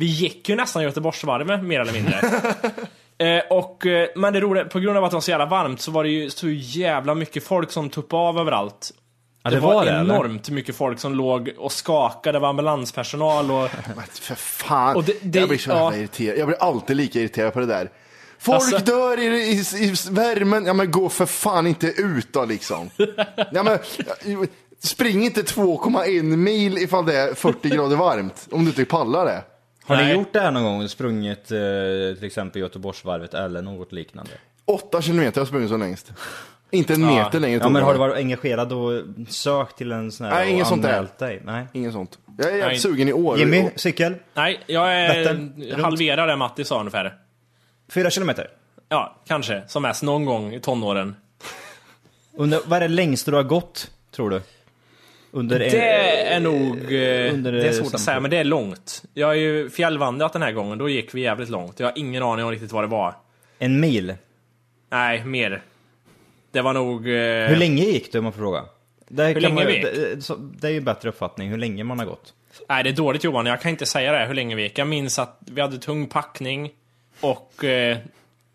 vi 0.00 0.06
gick 0.06 0.48
ju 0.48 0.56
nästan 0.56 0.82
Göteborgsvarvet 0.82 1.64
mer 1.64 1.80
eller 1.80 1.92
mindre. 1.92 2.20
Eh, 3.20 3.42
och, 3.50 3.86
eh, 3.86 4.08
men 4.16 4.32
det 4.32 4.40
roliga, 4.40 4.64
på 4.64 4.80
grund 4.80 4.98
av 4.98 5.04
att 5.04 5.10
det 5.10 5.14
var 5.16 5.20
så 5.20 5.30
jävla 5.30 5.46
varmt 5.46 5.80
så 5.80 5.90
var 5.90 6.04
det 6.04 6.10
ju 6.10 6.30
så 6.30 6.48
jävla 6.50 7.14
mycket 7.14 7.44
folk 7.44 7.70
som 7.70 7.90
tuppade 7.90 8.22
av 8.22 8.38
överallt. 8.38 8.90
Ja, 9.42 9.50
Det, 9.50 9.60
var, 9.60 9.84
det, 9.84 9.90
eller? 9.90 10.00
enormt 10.14 10.48
mycket 10.50 10.76
folk 10.76 10.98
som 11.00 11.14
låg 11.14 11.50
och 11.58 11.72
skakade, 11.72 12.36
det 12.38 12.40
var 12.42 12.48
ambulanspersonal 12.48 13.50
och... 13.50 13.68
Men 13.96 14.04
för 14.12 14.34
fan. 14.34 14.96
Och 14.96 15.04
det- 15.04 15.16
det- 15.22 15.38
jag 15.38 15.48
blir 15.48 15.58
så 15.58 15.70
ja. 15.70 15.76
jävla 15.84 15.98
irriterad. 15.98 16.38
Jag 16.38 16.46
blir 16.46 16.62
alltid 16.62 16.96
lika 16.96 17.20
irriterad 17.20 17.52
på 17.52 17.60
det 17.60 17.66
där. 17.66 17.90
Folk 18.38 18.56
Alltså- 18.56 18.78
dör 18.78 19.18
i, 19.18 19.24
i, 19.26 19.60
i 19.84 19.94
värmen. 20.10 20.66
Ja 20.66 20.72
men 20.72 20.90
gå 20.90 21.08
för 21.08 21.26
fan 21.26 21.66
inte 21.66 21.86
ut 21.86 22.32
då 22.32 22.44
liksom. 22.44 22.90
ja, 23.52 23.62
men, 23.62 23.78
spring 24.82 25.24
inte 25.24 25.42
2,1 25.42 26.22
mil 26.22 26.78
ifall 26.78 27.06
det 27.06 27.16
är 27.18 27.34
40 27.34 27.68
grader 27.68 27.96
varmt. 27.96 28.48
Om 28.50 28.60
du 28.64 28.66
inte 28.70 28.84
pallar 28.84 29.24
det. 29.24 29.42
Har 29.84 29.96
ni 29.96 30.02
Nej. 30.02 30.14
gjort 30.14 30.32
det 30.32 30.40
här 30.40 30.50
någon 30.50 30.62
gång? 30.62 30.88
Sprungit 30.88 31.50
eh, 31.52 31.58
till 32.18 32.24
exempel 32.24 32.62
Göteborgsvarvet 32.62 33.34
eller 33.34 33.62
något 33.62 33.92
liknande? 33.92 34.30
8 34.64 35.02
kilometer 35.02 35.32
har 35.34 35.40
jag 35.40 35.48
sprungit 35.48 35.70
så 35.70 35.76
längst. 35.76 36.12
Inte 36.70 36.94
en 36.94 37.00
Ja. 37.02 37.06
meter 37.24 37.40
längre 37.40 37.56
Ja 37.56 37.62
tog 37.62 37.72
men 37.72 37.80
det. 37.80 37.86
har 37.86 37.92
du 37.92 37.98
varit 37.98 38.16
engagerad 38.16 38.72
och 38.72 39.02
sökt 39.28 39.76
till 39.78 39.92
en 39.92 40.12
sån 40.12 40.26
här 40.26 40.34
Nej, 40.34 40.44
och 40.46 40.50
inget 40.54 40.66
sånt 40.66 40.82
där. 40.82 40.88
anmält 40.92 41.18
dig? 41.18 41.42
Nej. 41.44 41.66
Inget 41.72 41.92
sånt. 41.92 42.18
Jag 42.38 42.46
är 42.46 42.50
Nej. 42.50 42.60
jävligt 42.60 42.80
sugen 42.82 43.08
i 43.08 43.12
år. 43.12 43.38
Jimmy, 43.38 43.70
cykel? 43.76 44.14
Nej, 44.34 44.60
jag 44.66 44.92
är 44.96 45.24
runt. 45.24 45.82
halverar 45.82 46.26
det 46.26 46.36
Matti 46.36 46.64
sa 46.64 46.78
ungefär. 46.80 47.14
Fyra 47.88 48.10
kilometer? 48.10 48.50
Ja, 48.88 49.16
kanske. 49.26 49.62
Som 49.68 49.82
mest 49.82 50.02
någon 50.02 50.24
gång 50.24 50.54
i 50.54 50.60
tonåren. 50.60 51.16
Undrar, 52.36 52.60
vad 52.66 52.76
är 52.76 52.80
det 52.80 52.94
längsta 52.94 53.30
du 53.30 53.36
har 53.36 53.44
gått, 53.44 53.90
tror 54.10 54.30
du? 54.30 54.42
Under 55.32 55.58
Det 55.58 56.22
är 56.26 56.40
nog... 56.40 56.76
under, 56.76 57.52
det 57.52 57.62
är 57.62 57.66
eh, 57.66 57.72
svårt 57.72 57.94
att 57.94 58.00
säga, 58.00 58.20
men 58.20 58.30
det 58.30 58.36
är 58.36 58.44
långt. 58.44 59.02
Jag 59.14 59.26
har 59.26 59.34
ju 59.34 59.70
fjällvandrat 59.70 60.32
den 60.32 60.42
här 60.42 60.52
gången, 60.52 60.78
då 60.78 60.88
gick 60.88 61.14
vi 61.14 61.20
jävligt 61.20 61.48
långt. 61.48 61.80
Jag 61.80 61.86
har 61.86 61.98
ingen 61.98 62.22
aning 62.22 62.44
om 62.44 62.50
riktigt 62.50 62.72
vad 62.72 62.84
det 62.84 62.88
var. 62.88 63.14
En 63.58 63.80
mil. 63.80 64.14
Nej, 64.90 65.24
mer. 65.24 65.62
Det 66.52 66.60
var 66.62 66.72
nog... 66.72 67.08
eh, 67.08 67.48
Hur 67.48 67.56
länge 67.56 67.82
gick 67.84 68.12
du 68.12 68.18
om 68.18 68.24
man 68.24 68.32
får 68.32 68.40
fråga? 68.40 68.64
Det 69.08 69.26
Hur 69.26 69.40
länge 69.40 69.54
man, 69.54 69.66
vi 69.66 69.72
gick? 69.74 69.82
det, 69.82 70.36
det 70.60 70.66
är 70.68 70.72
ju 70.72 70.80
bättre 70.80 71.08
uppfattning, 71.08 71.48
hur 71.50 71.58
länge 71.58 71.84
man 71.84 71.98
har 71.98 72.06
gått. 72.06 72.34
Nej, 72.68 72.84
det 72.84 72.90
är 72.90 72.94
dåligt 72.94 73.24
Johan. 73.24 73.46
Jag 73.46 73.60
kan 73.60 73.70
inte 73.70 73.86
säga 73.86 74.12
det 74.12 74.26
hur 74.26 74.34
länge 74.34 74.56
vi 74.56 74.62
gick. 74.62 74.78
Jag 74.78 74.88
minns 74.88 75.18
att 75.18 75.38
vi 75.40 75.60
hade 75.60 75.78
tung 75.78 76.06
packning 76.06 76.70
och 77.20 77.64
eh, 77.64 77.98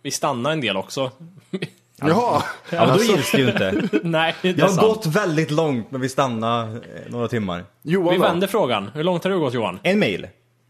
vi 0.02 0.12
stannade 0.12 0.54
en 0.54 0.62
del 0.62 0.78
också. 0.78 1.12
Jaha, 2.02 2.44
Ja, 2.70 2.86
men 2.86 2.98
då 2.98 3.04
gills 3.04 3.32
det 3.32 3.38
ju 3.38 3.48
inte. 3.48 3.82
Nej, 4.04 4.36
det 4.42 4.50
är 4.50 4.54
Jag 4.58 4.66
har 4.66 4.70
sant. 4.70 4.88
gått 4.88 5.06
väldigt 5.06 5.52
långt 5.52 5.92
men 5.92 6.02
vi 6.02 6.10
stannade 6.10 6.72
eh, 6.72 6.78
några 7.12 7.28
timmar. 7.28 7.64
Johan 7.82 8.10
Vi 8.10 8.18
då? 8.18 8.24
vänder 8.24 8.48
frågan. 8.48 8.90
Hur 8.94 9.04
långt 9.04 9.24
har 9.24 9.32
du 9.32 9.40
gått 9.40 9.54
Johan? 9.54 9.80
En 9.84 10.00
mil. 10.00 10.28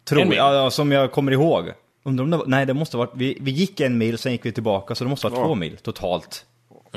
Tror 0.09 0.21
En 0.21 0.29
mil? 0.29 0.37
jag, 0.37 0.55
ja, 0.55 0.69
som 0.69 0.91
jag 0.91 1.11
kommer 1.11 1.31
ihåg. 1.31 1.71
Undrar 2.03 2.23
om 2.23 2.31
det 2.31 2.37
var, 2.37 2.45
nej 2.47 2.65
det 2.65 2.73
måste 2.73 2.97
ha 2.97 3.05
varit, 3.05 3.13
vi, 3.15 3.37
vi 3.41 3.51
gick 3.51 3.79
en 3.79 3.97
mil, 3.97 4.17
sen 4.17 4.31
gick 4.31 4.45
vi 4.45 4.51
tillbaka, 4.51 4.95
så 4.95 5.03
det 5.03 5.09
måste 5.09 5.27
ha 5.27 5.35
varit 5.35 5.45
två 5.47 5.55
mil 5.55 5.77
totalt. 5.77 6.45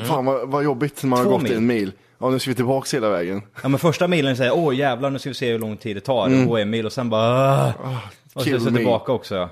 Fan 0.05 0.25
vad, 0.25 0.49
vad 0.49 0.65
jobbigt 0.65 1.03
när 1.03 1.09
man 1.11 1.19
har 1.19 1.25
Två 1.25 1.31
gått 1.33 1.43
mil. 1.43 1.53
en 1.57 1.67
mil. 1.67 1.93
Ja, 2.19 2.31
nu 2.31 2.39
ska 2.39 2.51
vi 2.51 2.55
tillbaks 2.55 2.95
hela 2.95 3.09
vägen. 3.11 3.43
Ja 3.63 3.69
men 3.69 3.79
första 3.79 4.09
milen 4.09 4.37
säger 4.37 4.53
åh 4.57 4.77
jävlar 4.77 5.11
nu 5.11 5.19
ska 5.19 5.29
vi 5.31 5.35
se 5.35 5.53
hur 5.53 5.59
lång 5.59 5.77
tid 5.77 5.97
det 5.97 6.01
tar, 6.01 6.27
mm. 6.27 6.47
gå 6.47 6.57
en 6.57 6.71
mil 6.71 6.87
och 6.87 6.93
sen 6.93 7.11
bara 7.11 7.65
"Ah." 7.65 7.73
Och 8.35 8.43
kill 8.45 8.53
sen 8.53 8.61
så 8.65 8.71
me. 8.71 8.77
tillbaka 8.77 9.13
också 9.13 9.35
ja. 9.35 9.49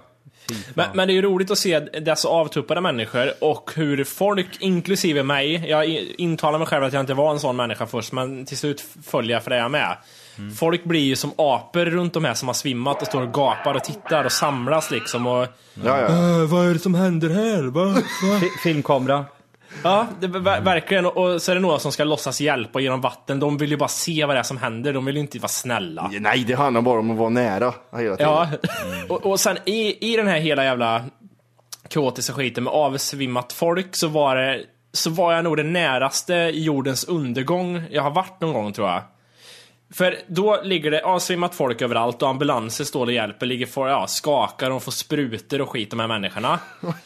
Men, 0.74 0.86
men 0.94 1.08
det 1.08 1.12
är 1.12 1.14
ju 1.14 1.22
roligt 1.22 1.50
att 1.50 1.58
se 1.58 1.80
dessa 1.80 2.28
avtuppade 2.28 2.80
människor 2.80 3.32
och 3.40 3.70
hur 3.74 4.04
folk, 4.04 4.46
inklusive 4.60 5.22
mig, 5.22 5.64
jag 5.68 5.86
intalar 6.18 6.58
mig 6.58 6.66
själv 6.68 6.84
att 6.84 6.92
jag 6.92 7.00
inte 7.00 7.14
var 7.14 7.30
en 7.32 7.40
sån 7.40 7.56
människa 7.56 7.86
först, 7.86 8.12
men 8.12 8.44
till 8.46 8.56
slut 8.56 8.84
följer 9.06 9.32
jag 9.32 9.42
för 9.42 9.50
det 9.50 9.56
jag 9.56 9.64
är 9.64 9.68
med. 9.68 9.96
Folk 10.58 10.84
blir 10.84 11.00
ju 11.04 11.16
som 11.16 11.30
apor 11.36 11.84
runt 11.84 12.12
de 12.14 12.24
här 12.24 12.34
som 12.34 12.48
har 12.48 12.54
svimmat 12.54 13.00
och 13.02 13.06
står 13.08 13.22
och 13.22 13.32
gapar 13.34 13.74
och 13.74 13.84
tittar 13.84 14.24
och 14.24 14.32
samlas 14.32 14.90
liksom 14.90 15.26
och... 15.26 15.46
Ja, 15.84 16.00
ja. 16.00 16.06
"Äh, 16.08 16.44
vad 16.46 16.66
är 16.68 16.72
det 16.72 16.78
som 16.78 16.94
händer 16.94 17.28
här? 17.28 17.62
Va? 17.62 18.02
Fi- 18.40 18.58
Filmkamera. 18.62 19.24
Ja, 19.84 20.06
det, 20.20 20.26
ver- 20.26 20.60
verkligen. 20.60 21.06
Och 21.06 21.16
och 21.16 21.42
så 21.42 21.50
är 21.50 21.54
det 21.54 21.60
några 21.60 21.78
som 21.78 21.92
ska 21.92 22.04
låtsas 22.04 22.40
hjälpa 22.40 22.80
genom 22.80 23.00
vatten. 23.00 23.40
De 23.40 23.58
vill 23.58 23.70
ju 23.70 23.76
bara 23.76 23.88
se 23.88 24.24
vad 24.24 24.36
det 24.36 24.40
är 24.40 24.42
som 24.42 24.56
händer. 24.56 24.92
De 24.92 25.04
vill 25.04 25.14
ju 25.14 25.20
inte 25.20 25.38
vara 25.38 25.48
snälla. 25.48 26.10
Nej, 26.20 26.44
det 26.44 26.54
handlar 26.54 26.82
bara 26.82 26.98
om 26.98 27.10
att 27.10 27.16
vara 27.16 27.28
nära 27.28 27.74
hela 27.96 28.16
tiden. 28.16 28.32
Ja, 28.32 28.48
och, 29.08 29.26
och 29.26 29.40
sen 29.40 29.56
i, 29.64 30.12
i 30.12 30.16
den 30.16 30.26
här 30.26 30.38
hela 30.38 30.64
jävla 30.64 31.04
kaotiska 31.88 32.32
skiten 32.32 32.64
med 32.64 32.72
avsvimmat 32.72 33.52
folk 33.52 33.96
så 33.96 34.08
var 34.08 34.36
det 34.36 34.60
så 34.92 35.10
var 35.10 35.32
jag 35.32 35.44
nog 35.44 35.56
det 35.56 35.62
näraste 35.62 36.34
jordens 36.54 37.04
undergång 37.04 37.82
jag 37.90 38.02
har 38.02 38.10
varit 38.10 38.40
någon 38.40 38.52
gång 38.52 38.72
tror 38.72 38.88
jag. 38.88 39.02
För 39.94 40.18
då 40.26 40.60
ligger 40.62 40.90
det 40.90 41.02
avsvimmat 41.04 41.54
folk 41.54 41.82
överallt 41.82 42.22
och 42.22 42.28
ambulanser 42.28 42.84
står 42.84 43.06
och 43.06 43.12
hjälper, 43.12 43.46
ligger 43.46 43.66
för, 43.66 43.88
ja, 43.88 44.06
skakar 44.06 44.70
och 44.70 44.82
får 44.82 44.92
sprutor 44.92 45.60
och 45.60 45.70
skit 45.70 45.90
de 45.90 46.00
här 46.00 46.06
människorna. 46.06 46.58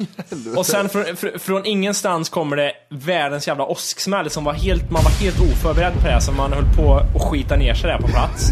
och 0.56 0.66
sen 0.66 0.88
från, 0.88 1.16
fr, 1.16 1.38
från 1.38 1.66
ingenstans 1.66 2.28
kommer 2.28 2.56
det 2.56 2.72
världens 2.88 3.48
jävla 3.48 3.64
åsksmäll 3.64 4.30
som 4.30 4.44
var 4.44 4.52
helt, 4.52 4.90
man 4.90 5.04
var 5.04 5.10
helt 5.10 5.40
oförberedd 5.40 5.92
på 5.94 6.06
det, 6.06 6.20
så 6.20 6.32
man 6.32 6.52
höll 6.52 6.64
på 6.76 6.94
att 6.94 7.22
skita 7.22 7.56
ner 7.56 7.74
sig 7.74 7.90
där 7.90 7.98
på 7.98 8.08
plats. 8.08 8.50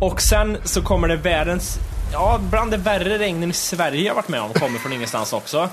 Och 0.00 0.20
sen 0.20 0.56
så 0.64 0.82
kommer 0.82 1.08
det 1.08 1.16
världens, 1.16 1.78
ja 2.12 2.40
bland 2.50 2.70
det 2.70 2.76
värre 2.76 3.18
regnen 3.18 3.50
i 3.50 3.52
Sverige 3.52 4.02
jag 4.02 4.14
varit 4.14 4.28
med 4.28 4.40
om, 4.40 4.52
kommer 4.52 4.78
från 4.78 4.92
ingenstans 4.92 5.32
också. 5.32 5.68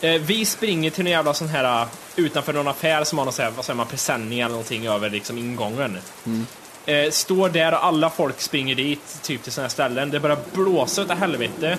Eh, 0.00 0.20
vi 0.20 0.44
springer 0.44 0.90
till 0.90 1.06
en 1.06 1.12
jävla 1.12 1.34
sån 1.34 1.48
här, 1.48 1.82
uh, 1.82 1.88
utanför 2.16 2.52
någon 2.52 2.68
affär 2.68 3.04
som 3.04 3.18
har 3.18 3.24
någon 3.24 3.32
sån 3.32 3.44
här, 3.44 3.52
vad 3.52 3.64
säger 3.64 3.76
man, 3.76 3.86
presenning 3.86 4.40
eller 4.40 4.50
någonting 4.50 4.86
över 4.86 5.10
liksom 5.10 5.38
ingången. 5.38 5.98
Eh, 6.86 7.10
står 7.10 7.48
där 7.48 7.72
och 7.72 7.84
alla 7.84 8.10
folk 8.10 8.40
springer 8.40 8.74
dit, 8.74 9.22
typ 9.22 9.42
till 9.42 9.52
såna 9.52 9.64
här 9.64 9.70
ställen. 9.70 10.10
Det 10.10 10.20
börjar 10.20 10.38
blåsa 10.52 11.02
utav 11.02 11.16
helvete. 11.16 11.78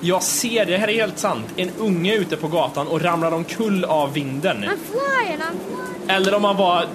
Jag 0.00 0.22
ser, 0.22 0.66
det 0.66 0.76
här 0.76 0.88
är 0.88 0.94
helt 0.94 1.18
sant, 1.18 1.46
en 1.56 1.70
unge 1.78 2.14
ute 2.14 2.36
på 2.36 2.48
gatan 2.48 2.88
och 2.88 3.02
ramlar 3.02 3.32
omkull 3.32 3.84
av 3.84 4.12
vinden. 4.12 4.56
I'm 4.56 4.76
flying, 4.90 5.38
I'm 5.38 5.56
flying. 5.66 6.10
Eller 6.16 6.34
om 6.34 6.44
han 6.44 6.56
var 6.56 6.86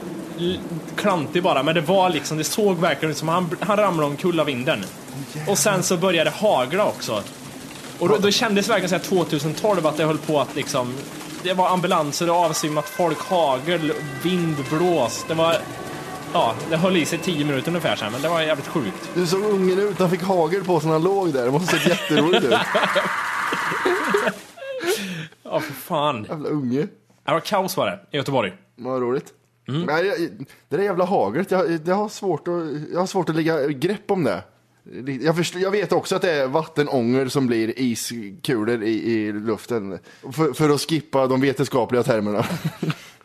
klantig 0.95 1.43
bara, 1.43 1.63
men 1.63 1.75
det 1.75 1.81
var 1.81 2.09
liksom, 2.09 2.37
det 2.37 2.43
såg 2.43 2.77
verkligen 2.77 3.11
ut 3.11 3.17
som 3.17 3.27
han, 3.27 3.49
han 3.59 3.77
ramlade 3.77 4.07
omkull 4.07 4.39
av 4.39 4.45
vinden. 4.45 4.85
Och 5.47 5.57
sen 5.57 5.83
så 5.83 5.97
började 5.97 6.29
det 6.29 6.35
hagla 6.35 6.85
också. 6.85 7.23
Och 7.99 8.09
då, 8.09 8.17
då 8.17 8.31
kändes 8.31 8.69
verkligen 8.69 8.89
så 8.89 8.95
här 8.95 9.25
2012 9.25 9.87
att 9.87 9.97
det 9.97 10.05
höll 10.05 10.17
på 10.17 10.39
att 10.39 10.55
liksom, 10.55 10.93
det 11.43 11.53
var 11.53 11.69
ambulanser 11.69 12.29
och 12.29 12.35
avsvimmat 12.35 12.89
folk, 12.89 13.19
hagel, 13.19 13.93
vind, 14.23 14.55
blås. 14.69 15.25
Det 15.27 15.33
var, 15.33 15.57
ja, 16.33 16.55
det 16.69 16.77
höll 16.77 16.97
i 16.97 17.05
sig 17.05 17.19
10 17.19 17.45
minuter 17.45 17.67
ungefär 17.67 17.95
sen, 17.95 18.11
men 18.11 18.21
det 18.21 18.29
var 18.29 18.41
jävligt 18.41 18.67
sjukt. 18.67 19.09
Du 19.13 19.27
såg 19.27 19.43
ungen 19.43 19.79
ut, 19.79 19.99
han 19.99 20.09
fick 20.09 20.21
hagel 20.23 20.63
på 20.63 20.79
sig 20.79 20.87
när 20.87 20.93
han 20.93 21.03
låg 21.03 21.33
där. 21.33 21.45
Det 21.45 21.51
måste 21.51 21.75
ha 21.75 21.83
sett 21.83 21.89
jätteroligt 21.89 22.43
ut. 22.43 22.53
Ja, 25.43 25.59
för 25.59 25.73
fan. 25.73 26.25
Jävla 26.29 26.49
unge. 26.49 26.81
Det 27.25 27.31
var 27.31 27.39
kaos 27.39 27.77
var 27.77 27.85
det, 27.85 27.99
i 28.11 28.17
Göteborg. 28.17 28.53
Vad 28.75 29.01
roligt. 29.01 29.25
Nej, 29.67 30.05
jag- 30.07 30.19
det 30.69 30.77
där 30.77 30.83
jävla 30.83 31.05
haglet, 31.05 31.51
jag, 31.51 31.79
jag, 31.85 31.95
har 31.95 32.09
svårt 32.09 32.47
att, 32.47 32.53
jag 32.93 32.99
har 32.99 33.05
svårt 33.07 33.29
att 33.29 33.35
lägga 33.35 33.67
grepp 33.67 34.11
om 34.11 34.23
det. 34.23 34.43
Jag, 35.21 35.35
förstår, 35.35 35.61
jag 35.61 35.71
vet 35.71 35.91
också 35.91 36.15
att 36.15 36.21
det 36.21 36.31
är 36.31 36.47
vattenånger 36.47 37.27
som 37.27 37.47
blir 37.47 37.79
iskulor 37.79 38.83
i, 38.83 39.11
i 39.11 39.31
luften. 39.33 39.99
För, 40.33 40.53
för 40.53 40.69
att 40.69 40.81
skippa 40.81 41.27
de 41.27 41.41
vetenskapliga 41.41 42.03
termerna. 42.03 42.45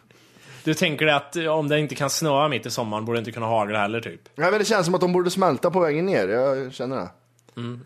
Du 0.67 0.75
tänker 0.75 1.07
att 1.07 1.37
om 1.37 1.69
det 1.69 1.79
inte 1.81 1.95
kan 1.95 2.11
snöa 2.11 2.49
mitt 2.49 2.67
i 2.67 2.71
sommaren 2.71 3.05
borde 3.05 3.19
det 3.19 3.21
inte 3.21 3.33
kunna 3.33 3.47
hagla 3.47 3.79
heller 3.79 4.01
typ? 4.01 4.21
Nej, 4.35 4.51
men 4.51 4.59
det 4.59 4.65
känns 4.65 4.85
som 4.87 4.95
att 4.95 5.01
de 5.01 5.13
borde 5.13 5.31
smälta 5.31 5.71
på 5.71 5.81
vägen 5.81 6.07
ner. 6.07 6.29
Jag 6.29 6.73
känner 6.73 6.97
det. 6.97 7.09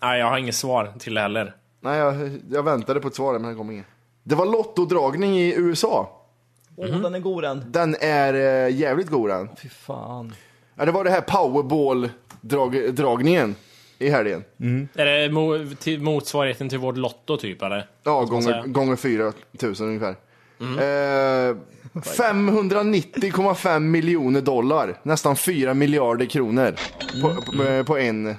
Nej, 0.00 0.20
jag 0.20 0.26
har 0.26 0.38
inget 0.38 0.54
svar 0.54 0.92
till 0.98 1.14
det 1.14 1.20
heller. 1.20 1.54
Nej, 1.80 1.98
jag, 1.98 2.38
jag 2.50 2.62
väntade 2.62 3.00
på 3.00 3.08
ett 3.08 3.14
svar 3.14 3.38
men 3.38 3.50
det 3.50 3.56
kom 3.56 3.70
inget. 3.70 3.86
Det 4.22 4.34
var 4.34 4.46
lottodragning 4.46 5.38
i 5.38 5.54
USA. 5.56 6.20
Åh 6.76 6.86
den 7.00 7.14
är 7.14 7.18
god 7.18 7.42
den. 7.42 7.64
Den 7.66 7.96
är 8.00 8.34
eh, 8.34 8.74
jävligt 8.76 9.08
god 9.10 9.28
den. 9.30 9.48
Fy 9.62 9.68
fan. 9.68 10.34
Ja, 10.74 10.84
det 10.84 10.92
var 10.92 11.04
det 11.04 11.10
här 11.10 11.20
powerball-dragningen 11.20 13.54
i 13.98 14.10
helgen. 14.10 14.44
Är 14.94 15.04
det 15.04 15.28
mo- 15.28 15.76
till 15.76 16.00
motsvarigheten 16.02 16.68
till 16.68 16.78
vårt 16.78 16.96
Lotto 16.96 17.36
typ 17.36 17.62
eller? 17.62 17.86
Ja, 18.02 18.24
gånger, 18.24 18.42
säga? 18.42 18.62
gånger 18.66 18.96
4 18.96 19.32
000 19.62 19.74
ungefär. 19.80 20.14
Eh, 20.60 21.56
590,5 21.94 23.80
miljoner 23.80 24.40
dollar, 24.40 25.00
nästan 25.02 25.36
4 25.36 25.74
miljarder 25.74 26.26
kronor 26.26 26.74
på, 27.22 27.34
på, 27.52 27.84
på, 27.84 27.98
en, 27.98 28.34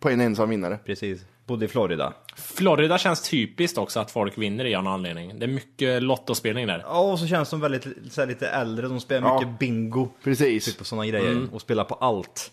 på 0.00 0.10
en 0.10 0.20
ensam 0.20 0.48
vinnare. 0.50 0.78
Precis. 0.86 1.20
Bodde 1.46 1.64
i 1.64 1.68
Florida. 1.68 2.12
Florida 2.36 2.98
känns 2.98 3.30
typiskt 3.30 3.78
också 3.78 4.00
att 4.00 4.10
folk 4.10 4.38
vinner 4.38 4.64
i 4.64 4.74
av 4.74 4.84
någon 4.84 4.92
anledning. 4.92 5.38
Det 5.38 5.44
är 5.46 5.48
mycket 5.48 6.02
lottospelning 6.02 6.66
där. 6.66 6.82
Ja, 6.86 7.00
och 7.12 7.18
så 7.18 7.26
känns 7.26 7.50
de 7.50 7.60
väldigt 7.60 7.86
så 8.10 8.20
här, 8.20 8.28
lite 8.28 8.48
äldre. 8.48 8.88
De 8.88 9.00
spelar 9.00 9.28
Ja. 9.28 9.34
mycket 9.40 9.58
bingo. 9.58 10.08
Precis. 10.24 10.64
Typ 10.64 10.80
och 10.80 10.86
sådana 10.86 11.06
grejer. 11.06 11.46
Och 11.52 11.60
spelar 11.60 11.84
på 11.84 11.94
allt 11.94 12.50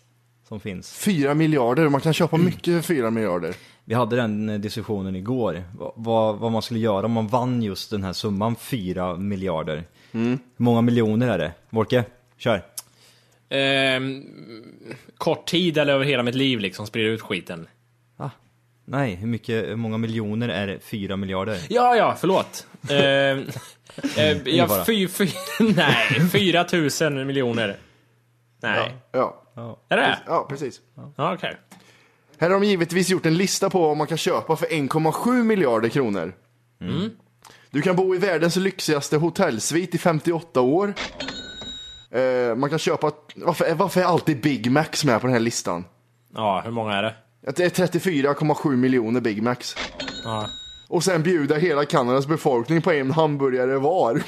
som 0.47 0.59
finns. 0.59 0.93
4 0.97 1.33
miljarder, 1.33 1.89
man 1.89 2.01
kan 2.01 2.13
köpa 2.13 2.37
mycket 2.37 2.85
för 2.85 2.93
4 2.95 3.11
miljarder. 3.11 3.55
Vi 3.85 3.93
hade 3.93 4.15
den 4.15 4.49
eh, 4.49 4.59
diskussionen 4.59 5.15
igår. 5.15 5.63
Va- 5.79 5.93
Vad, 5.95 6.35
vad 6.37 6.51
man 6.51 6.61
skulle 6.61 6.79
göra 6.79 7.05
om 7.05 7.11
man 7.11 7.27
vann 7.27 7.63
just 7.63 7.91
den 7.91 8.03
här 8.03 8.13
summan 8.13 8.55
4 8.55 9.15
miljarder. 9.15 9.83
Hur 10.13 10.39
många 10.57 10.81
miljoner 10.81 11.27
är 11.27 11.37
det? 11.37 11.51
Wolke, 11.69 12.03
kör. 12.37 12.61
Ehm, 13.49 14.23
kort 15.17 15.45
tid 15.47 15.77
eller 15.77 15.93
över 15.93 16.05
hela 16.05 16.23
mitt 16.23 16.35
liv 16.35 16.59
liksom, 16.59 16.87
sprider 16.87 17.09
ut 17.09 17.21
skiten. 17.21 17.67
Ah, 18.17 18.29
nej, 18.85 19.15
hur, 19.15 19.27
mycket, 19.27 19.69
hur 19.69 19.75
många 19.75 19.97
miljoner 19.97 20.49
är 20.49 20.79
4 20.79 21.15
miljarder? 21.17 21.59
Ja, 21.69 21.95
ja, 21.95 22.15
förlåt. 22.19 22.67
Eh, 22.83 23.37
fara. 24.15 24.39
ja, 24.45 24.83
fy, 24.85 25.07
fy, 25.07 25.27
nej, 25.75 26.29
4 26.31 26.65
000 27.09 27.25
miljoner. 27.25 27.77
Nej. 28.61 28.91
Ja, 29.11 29.43
Är 29.89 29.97
det? 29.97 30.19
ja 30.27 30.45
precis. 30.49 30.81
Ja, 31.15 31.33
okej. 31.33 31.57
Här 32.37 32.49
har 32.49 32.59
de 32.59 32.67
givetvis 32.67 33.09
gjort 33.09 33.25
en 33.25 33.37
lista 33.37 33.69
på 33.69 33.87
vad 33.87 33.97
man 33.97 34.07
kan 34.07 34.17
köpa 34.17 34.55
för 34.55 34.65
1,7 34.65 35.43
miljarder 35.43 35.89
kronor. 35.89 36.33
Du 37.73 37.81
kan 37.81 37.95
bo 37.95 38.15
i 38.15 38.17
världens 38.17 38.55
lyxigaste 38.55 39.17
hotellsvit 39.17 39.95
i 39.95 39.97
58 39.97 40.61
år. 40.61 40.93
Eh, 42.11 42.55
man 42.55 42.69
kan 42.69 42.79
köpa, 42.79 43.11
varför, 43.35 43.73
varför 43.73 44.01
är 44.01 44.05
alltid 44.05 44.41
Big 44.41 44.71
Macs 44.71 45.05
med 45.05 45.21
på 45.21 45.27
den 45.27 45.33
här 45.33 45.39
listan? 45.39 45.85
Ja, 46.33 46.61
hur 46.65 46.71
många 46.71 46.93
är 46.93 47.03
det? 47.03 47.15
Det 47.55 47.79
är 47.79 47.87
34,7 47.87 48.75
miljoner 48.75 49.21
Big 49.21 49.43
Macs. 49.43 49.75
Ja. 50.23 50.47
Och 50.89 51.03
sen 51.03 51.23
bjuda 51.23 51.55
hela 51.55 51.85
Kanadas 51.85 52.27
befolkning 52.27 52.81
på 52.81 52.91
en 52.91 53.11
hamburgare 53.11 53.77
var. 53.77 54.15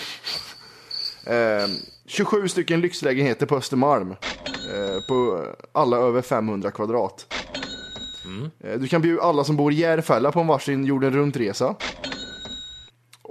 eh, 1.27 1.67
27 2.05 2.47
stycken 2.47 2.81
lyxlägenheter 2.81 3.45
på 3.45 3.55
Östermalm. 3.57 4.11
Eh, 4.11 5.07
på 5.07 5.45
alla 5.71 5.97
över 5.97 6.21
500 6.21 6.71
kvadrat. 6.71 7.33
Eh, 8.63 8.79
du 8.79 8.87
kan 8.87 9.01
bjuda 9.01 9.21
alla 9.21 9.43
som 9.43 9.55
bor 9.55 9.71
i 9.71 9.75
Järfälla 9.75 10.31
på 10.31 10.39
en 10.39 10.47
varsin 10.47 10.85
jorden 10.85 11.13
runt-resa. 11.13 11.75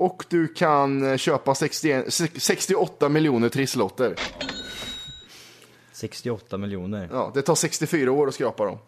Och 0.04 0.25
du 0.28 0.49
kan 0.49 1.11
eh, 1.11 1.16
köpa 1.16 1.54
61, 1.54 2.12
sex- 2.14 2.44
68 2.44 3.08
miljoner 3.08 3.49
trisslotter. 3.49 4.14
68 5.92 6.56
miljoner. 6.58 7.08
Ja, 7.12 7.30
det 7.34 7.42
tar 7.42 7.54
64 7.54 8.12
år 8.12 8.28
att 8.28 8.34
skrapa 8.34 8.64
dem. 8.64 8.78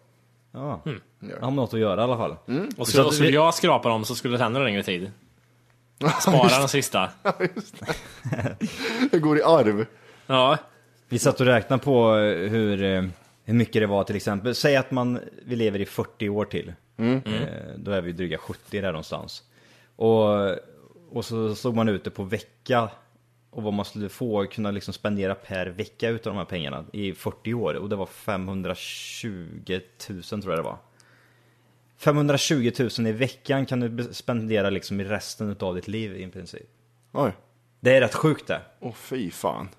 Ja. 0.51 0.81
Mm. 0.85 1.01
Har 1.33 1.39
man 1.41 1.55
något 1.55 1.73
att 1.73 1.79
göra 1.79 2.01
i 2.01 2.03
alla 2.03 2.17
fall. 2.17 2.31
Och 2.77 2.87
Så 2.87 2.91
skulle, 2.91 3.03
och 3.03 3.13
skulle 3.13 3.29
jag 3.31 3.53
skrapa 3.53 3.89
dem 3.89 4.05
så 4.05 4.15
skulle 4.15 4.33
det 4.33 4.37
ta 4.39 4.45
ännu 4.45 4.63
längre 4.63 4.83
tid. 4.83 5.11
Spara 6.21 6.59
den 6.59 6.67
sista. 6.67 7.09
Det 9.11 9.19
går 9.19 9.37
i 9.37 9.43
arv. 9.43 9.85
Ja. 10.27 10.57
Vi 11.09 11.19
satt 11.19 11.39
och 11.39 11.45
räknade 11.45 11.83
på 11.83 12.15
eh, 12.17 12.49
hur, 12.49 12.83
eh, 12.83 13.03
hur 13.43 13.53
mycket 13.53 13.81
det 13.81 13.87
var 13.87 14.03
till 14.03 14.15
exempel. 14.15 14.55
Säg 14.55 14.75
att 14.75 14.91
man, 14.91 15.19
vi 15.45 15.55
lever 15.55 15.79
i 15.81 15.85
40 15.85 16.29
år 16.29 16.45
till. 16.45 16.73
Eh, 16.97 17.13
Då 17.77 17.91
är 17.91 18.01
vi 18.01 18.11
dryga 18.11 18.37
70 18.37 18.81
där 18.81 18.91
någonstans. 18.91 19.43
Och, 19.95 20.27
och 21.09 21.25
så 21.25 21.55
såg 21.55 21.75
man 21.75 21.89
ut 21.89 22.03
det 22.03 22.11
på 22.11 22.23
vecka 22.23 22.89
och 23.49 23.63
vad 23.63 23.73
man 23.73 23.85
skulle 23.85 24.09
få 24.09 24.45
kunna 24.45 24.71
liksom 24.71 24.93
spendera 24.93 25.35
per 25.35 25.67
vecka 25.67 26.09
utav 26.09 26.33
de 26.33 26.37
här 26.37 26.45
pengarna 26.45 26.85
i 26.93 27.13
40 27.13 27.53
år. 27.53 27.73
Och 27.73 27.89
det 27.89 27.95
var 27.95 28.05
520 28.05 29.79
000 30.09 30.23
tror 30.23 30.43
jag 30.43 30.57
det 30.57 30.61
var. 30.61 30.77
520 31.97 32.71
000 32.79 33.07
i 33.07 33.11
veckan 33.11 33.65
kan 33.65 33.79
du 33.79 34.13
spendera 34.13 34.69
liksom 34.69 35.01
i 35.01 35.03
resten 35.03 35.49
utav 35.49 35.75
ditt 35.75 35.87
liv 35.87 36.17
i 36.17 36.27
princip. 36.27 36.69
Oj. 37.11 37.31
Det 37.79 37.95
är 37.95 38.01
rätt 38.01 38.15
sjukt 38.15 38.47
det. 38.47 38.61
Åh 38.79 38.93
fy 38.93 39.31
fan. 39.31 39.69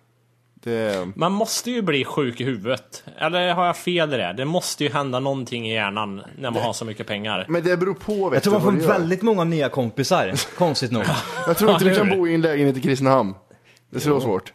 Det... 0.62 1.08
Man 1.16 1.32
måste 1.32 1.70
ju 1.70 1.82
bli 1.82 2.04
sjuk 2.04 2.40
i 2.40 2.44
huvudet. 2.44 3.04
Eller 3.18 3.54
har 3.54 3.66
jag 3.66 3.76
fel 3.76 4.14
i 4.14 4.16
det? 4.16 4.34
Det 4.36 4.44
måste 4.44 4.84
ju 4.84 4.90
hända 4.90 5.20
någonting 5.20 5.68
i 5.68 5.74
hjärnan 5.74 6.22
när 6.38 6.50
man 6.50 6.62
har 6.62 6.72
så 6.72 6.84
mycket 6.84 7.06
pengar. 7.06 7.46
Men 7.48 7.62
det 7.62 7.76
beror 7.76 7.94
på 7.94 8.28
vet 8.28 8.34
Jag 8.34 8.42
tror 8.42 8.70
man 8.72 8.80
får 8.80 8.88
väldigt 8.88 9.22
många 9.22 9.44
nya 9.44 9.68
kompisar, 9.68 10.32
konstigt 10.58 10.92
nog. 10.92 11.04
Jag 11.46 11.56
tror 11.56 11.70
inte 11.70 11.84
du 11.84 11.94
kan 11.94 12.08
det 12.08 12.16
bo 12.16 12.28
i 12.28 12.34
en 12.34 12.40
lägenhet 12.40 12.76
i 12.76 12.80
Kristinehamn. 12.80 13.34
Det 13.90 14.00
skulle 14.00 14.12
vara 14.12 14.24
svårt. 14.24 14.52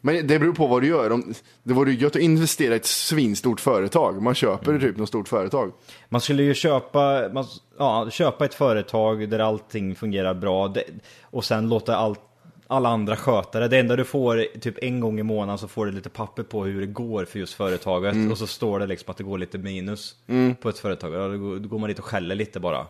Men 0.00 0.26
det 0.26 0.38
beror 0.38 0.52
på 0.52 0.66
vad 0.66 0.82
du 0.82 0.88
gör. 0.88 1.12
Om, 1.12 1.34
det 1.62 1.74
vore 1.74 1.90
ju 1.90 1.98
gött 1.98 2.16
att 2.16 2.22
investera 2.22 2.74
i 2.74 2.76
ett 2.76 2.86
svinstort 2.86 3.60
företag. 3.60 4.22
Man 4.22 4.34
köper 4.34 4.78
typ 4.78 4.96
något 4.96 5.08
stort 5.08 5.28
företag. 5.28 5.72
Man 6.08 6.20
skulle 6.20 6.42
ju 6.42 6.54
köpa, 6.54 7.28
man, 7.32 7.44
ja, 7.78 8.10
köpa 8.10 8.44
ett 8.44 8.54
företag 8.54 9.28
där 9.28 9.38
allting 9.38 9.94
fungerar 9.94 10.34
bra 10.34 10.68
det, 10.68 10.84
och 11.22 11.44
sen 11.44 11.68
låta 11.68 11.96
allt, 11.96 12.20
alla 12.70 12.88
andra 12.88 13.16
sköta 13.16 13.68
det. 13.68 13.78
Enda 13.78 13.96
du 13.96 14.04
får, 14.04 14.46
typ 14.60 14.78
en 14.82 15.00
gång 15.00 15.20
i 15.20 15.22
månaden 15.22 15.58
så 15.58 15.68
får 15.68 15.86
du 15.86 15.92
lite 15.92 16.08
papper 16.08 16.42
på 16.42 16.64
hur 16.64 16.80
det 16.80 16.86
går 16.86 17.24
för 17.24 17.38
just 17.38 17.54
företaget 17.54 18.30
och 18.30 18.38
så 18.38 18.46
står 18.46 18.78
det 18.78 18.86
liksom 18.86 19.10
att 19.10 19.16
det 19.16 19.24
går 19.24 19.38
lite 19.38 19.58
minus 19.58 20.14
på 20.60 20.68
ett 20.68 20.78
företag. 20.78 21.14
Ja, 21.14 21.28
Då 21.58 21.68
går, 21.68 21.78
man 21.78 21.88
dit 21.88 21.98
och 21.98 22.04
skäller 22.04 22.34
lite 22.34 22.60
bara 22.60 22.86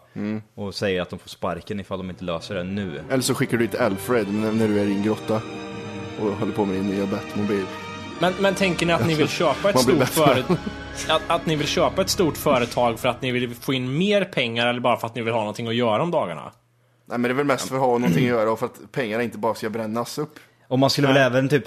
och 0.55 0.75
säger 0.75 1.03
att 1.03 1.11
de 1.11 1.19
får 1.19 1.29
sparken 1.29 1.81
ifall 1.81 1.99
de 1.99 2.11
inte 2.11 2.25
löser 2.25 2.55
det 2.55 2.65
nu. 2.65 3.01
Eller 3.11 3.23
så 3.23 3.35
skickar 3.35 3.59
du 3.59 3.67
dit 3.67 3.81
Alfred 3.81 4.35
när, 4.35 4.69
du 4.69 4.79
är 4.79 4.85
i 4.85 4.89
din 4.89 5.03
grotta. 5.03 5.43
Och 6.21 6.27
håller 6.27 6.53
på 6.53 6.65
med 6.65 6.77
din 6.77 6.87
nya 6.87 7.07
Batmobil. 7.07 7.65
Men, 8.19 8.33
men 8.41 8.55
tänker 8.55 8.87
ni 8.87 8.93
att 8.93 9.07
ni 9.07 9.15
vill 9.15 9.29
köpa 9.39 9.71
ett 9.71 9.81
stort 9.81 10.09
företag? 10.09 10.57
Att, 11.09 11.23
att 11.27 11.47
ni 11.47 11.57
vill 11.57 11.67
köpa 11.67 12.03
ett 12.03 12.11
stort 12.11 12.37
företag 12.37 12.99
för 12.99 13.09
att 13.09 13.23
ni 13.23 13.31
vill 13.31 13.55
få 13.55 13.75
in 13.75 13.99
mer 13.99 14.25
pengar 14.25 14.67
eller 14.67 14.81
bara 14.81 14.97
för 14.97 15.07
att 15.07 15.15
ni 15.15 15.23
vill 15.23 15.33
ha 15.33 15.41
någonting 15.41 15.69
att 15.69 15.75
göra 15.75 16.03
om 16.03 16.11
dagarna? 16.11 16.53
Nej 17.11 17.19
men 17.19 17.23
det 17.23 17.33
är 17.33 17.35
väl 17.35 17.47
mest 17.47 17.69
för 17.69 17.75
att 17.75 17.81
ha 17.81 17.99
någonting 17.99 18.25
att 18.25 18.31
göra 18.31 18.53
och 18.53 18.59
för 18.59 18.67
att 18.67 18.93
pengarna 18.93 19.23
inte 19.23 19.39
bara 19.39 19.55
ska 19.55 19.71
brännas 19.71 20.19
upp. 20.19 20.39
Och 20.69 20.79
man 20.79 20.91
skulle 20.91 21.09
väl 21.09 21.17
även 21.17 21.49
typ 21.49 21.65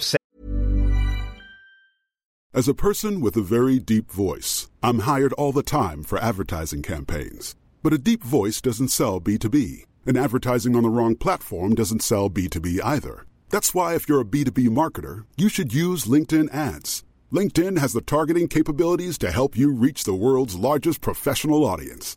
As 2.56 2.68
a 2.68 2.74
person 2.74 3.20
with 3.20 3.36
a 3.36 3.42
very 3.42 3.80
deep 3.80 4.12
voice, 4.12 4.70
I'm 4.80 5.00
hired 5.00 5.32
all 5.32 5.52
the 5.52 5.62
time 5.62 6.04
for 6.04 6.18
advertising 6.18 6.82
campaigns. 6.82 7.56
But 7.82 7.92
a 7.92 7.98
deep 7.98 8.22
voice 8.22 8.60
doesn't 8.60 8.88
sell 8.88 9.20
B2B, 9.20 9.84
and 10.06 10.16
advertising 10.16 10.76
on 10.76 10.84
the 10.84 10.88
wrong 10.88 11.16
platform 11.16 11.74
doesn't 11.74 12.02
sell 12.02 12.30
B2B 12.30 12.78
either. 12.84 13.26
That's 13.50 13.74
why, 13.74 13.96
if 13.96 14.08
you're 14.08 14.20
a 14.20 14.24
B2B 14.24 14.68
marketer, 14.68 15.24
you 15.36 15.48
should 15.48 15.74
use 15.74 16.06
LinkedIn 16.06 16.54
ads. 16.54 17.04
LinkedIn 17.32 17.78
has 17.78 17.92
the 17.92 18.00
targeting 18.00 18.48
capabilities 18.48 19.18
to 19.18 19.30
help 19.30 19.56
you 19.56 19.74
reach 19.74 20.04
the 20.04 20.14
world's 20.14 20.56
largest 20.56 21.00
professional 21.00 21.64
audience. 21.64 22.16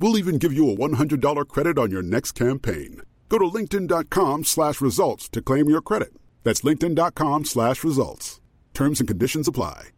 We'll 0.00 0.18
even 0.18 0.38
give 0.38 0.52
you 0.52 0.70
a 0.70 0.76
$100 0.76 1.46
credit 1.48 1.78
on 1.78 1.90
your 1.90 2.02
next 2.02 2.32
campaign. 2.32 3.02
Go 3.28 3.38
to 3.38 3.44
linkedin.com 3.44 4.44
slash 4.44 4.80
results 4.80 5.28
to 5.28 5.42
claim 5.42 5.68
your 5.68 5.82
credit. 5.82 6.14
That's 6.42 6.62
linkedin.com 6.62 7.44
slash 7.44 7.84
results. 7.84 8.40
Terms 8.74 9.00
and 9.00 9.08
conditions 9.08 9.46
apply. 9.46 9.88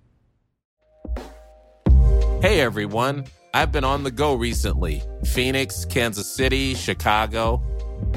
Hey 2.42 2.60
everyone, 2.60 3.26
I've 3.54 3.70
been 3.70 3.84
on 3.84 4.02
the 4.02 4.10
go 4.10 4.34
recently 4.34 5.00
Phoenix, 5.24 5.84
Kansas 5.84 6.26
City, 6.26 6.74
Chicago. 6.74 7.62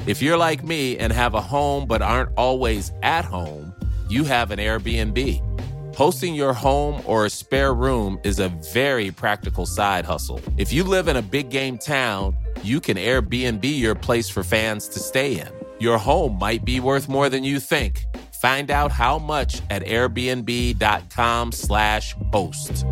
If 0.08 0.24
you're 0.24 0.38
like 0.38 0.64
me 0.64 0.98
and 0.98 1.14
have 1.14 1.36
a 1.36 1.42
home 1.42 1.86
but 1.86 2.02
aren't 2.02 2.32
always 2.36 2.92
at 3.04 3.24
home, 3.26 3.72
you 4.10 4.24
have 4.24 4.50
an 4.50 4.58
Airbnb. 4.58 5.55
Hosting 5.96 6.36
your 6.36 6.54
home 6.54 7.02
or 7.06 7.26
a 7.26 7.30
spare 7.30 7.74
room 7.74 8.20
is 8.24 8.40
a 8.40 8.50
very 8.74 9.12
practical 9.12 9.66
side 9.66 10.04
hustle. 10.06 10.42
If 10.58 10.74
you 10.74 10.84
live 10.84 11.08
in 11.08 11.16
a 11.16 11.22
big 11.22 11.50
game 11.50 11.78
town, 11.78 12.36
you 12.64 12.82
can 12.82 12.98
Airbnb 12.98 13.64
your 13.64 13.96
place 13.96 14.30
for 14.30 14.44
fans 14.44 14.90
to 14.90 15.00
stay 15.00 15.40
in. 15.40 15.48
Your 15.80 15.98
home 15.98 16.38
might 16.38 16.66
be 16.66 16.82
worth 16.82 17.08
more 17.08 17.30
than 17.30 17.46
you 17.46 17.60
think. 17.62 18.04
Find 18.42 18.70
out 18.70 18.92
how 18.92 19.18
much 19.20 19.62
at 19.70 19.84
airbnb.com/slash 19.84 22.14
host. 22.34 22.86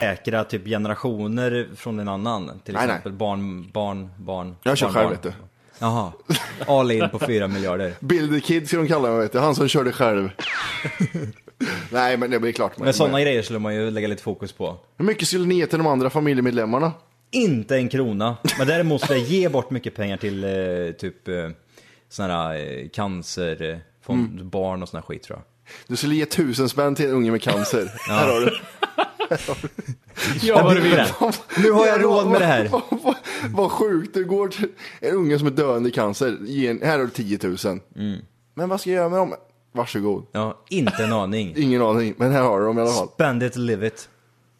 säkra 0.00 0.44
typ 0.44 0.64
generationer 0.64 1.68
från 1.76 2.00
en 2.00 2.08
annan. 2.08 2.60
Till 2.64 2.74
Nej, 2.74 2.86
nej. 2.86 2.96
exempel 2.96 3.12
barn, 3.12 3.70
barn, 3.72 4.10
barn. 4.18 4.56
Jag 4.62 4.78
kör 4.78 4.86
barnbarn. 4.86 5.04
själv 5.08 5.10
vet 5.10 5.22
du. 5.22 5.32
Jaha. 5.80 6.12
All 6.66 6.90
in 6.90 7.08
på 7.10 7.18
fyra 7.18 7.48
miljarder. 7.48 7.92
Bill 8.00 8.28
the 8.28 8.40
Kid 8.40 8.68
ska 8.68 8.76
de 8.76 8.88
kalla 8.88 9.10
mig 9.10 9.18
vet 9.18 9.32
du. 9.32 9.38
Han 9.38 9.54
som 9.54 9.68
körde 9.68 9.92
själv. 9.92 10.30
Nej 11.90 12.16
men 12.16 12.30
det 12.30 12.40
blir 12.40 12.52
klart. 12.52 12.78
Men 12.78 12.92
sådana 12.92 13.20
grejer 13.20 13.42
skulle 13.42 13.58
man 13.58 13.74
ju 13.74 13.90
lägga 13.90 14.08
lite 14.08 14.22
fokus 14.22 14.52
på. 14.52 14.76
Hur 14.96 15.04
mycket 15.04 15.28
skulle 15.28 15.46
ni 15.46 15.54
ge 15.54 15.66
till 15.66 15.78
de 15.78 15.86
andra 15.86 16.10
familjemedlemmarna? 16.10 16.92
Inte 17.30 17.76
en 17.76 17.88
krona. 17.88 18.36
Men 18.58 18.66
däremot 18.66 19.00
ska 19.02 19.16
jag 19.16 19.22
ge 19.26 19.48
bort 19.48 19.70
mycket 19.70 19.94
pengar 19.94 20.16
till 20.16 20.44
eh, 20.44 20.92
typ 20.98 21.28
eh, 21.28 21.34
sådana 22.08 22.34
här 22.48 22.54
eh, 22.82 22.88
cancer, 22.88 23.62
eh, 23.70 23.76
fond, 24.06 24.32
Mm. 24.34 24.50
barn 24.50 24.82
och 24.82 24.88
sån 24.88 24.96
här 24.98 25.02
skit 25.02 25.22
tror 25.22 25.38
jag. 25.38 25.44
Du 25.86 25.96
skulle 25.96 26.14
ge 26.14 26.26
tusen 26.26 26.68
spänn 26.68 26.94
till 26.94 27.04
en 27.06 27.12
unge 27.12 27.30
med 27.30 27.42
cancer. 27.42 27.92
Här 28.08 28.28
har 28.32 28.40
du. 28.40 28.58
Ja, 30.42 30.62
vad 30.62 30.76
du 30.76 30.80
vill. 30.80 31.04
Nu 31.56 31.70
har 31.70 31.86
jag 31.86 32.02
råd 32.04 32.26
med 32.26 32.40
det 32.40 32.46
här. 32.46 32.68
Vad, 32.68 32.82
vad, 32.90 33.14
vad 33.54 33.70
sjukt, 33.70 34.14
du 34.14 34.24
går 34.24 34.48
till 34.48 34.68
en 35.00 35.14
unge 35.14 35.38
som 35.38 35.46
är 35.46 35.50
döende 35.50 35.88
i 35.88 35.92
cancer. 35.92 36.36
Ge 36.40 36.68
en, 36.68 36.82
här 36.82 36.98
har 36.98 37.04
du 37.04 37.10
10 37.10 37.38
000. 37.42 37.56
Mm. 37.96 38.18
Men 38.54 38.68
vad 38.68 38.80
ska 38.80 38.90
jag 38.90 38.96
göra 38.96 39.08
med 39.08 39.18
dem? 39.18 39.34
Varsågod. 39.72 40.26
Ja, 40.32 40.64
inte 40.68 41.04
en 41.04 41.12
aning. 41.12 41.52
Ingen 41.56 41.82
aning, 41.82 42.14
men 42.16 42.32
här 42.32 42.42
har 42.42 42.60
du 42.60 42.66
dem 42.66 42.78
i 42.78 42.80
alla 42.80 42.90
fall. 42.90 43.08
Spend 43.08 43.42
it, 43.42 43.56
live 43.56 43.86
it. 43.86 44.08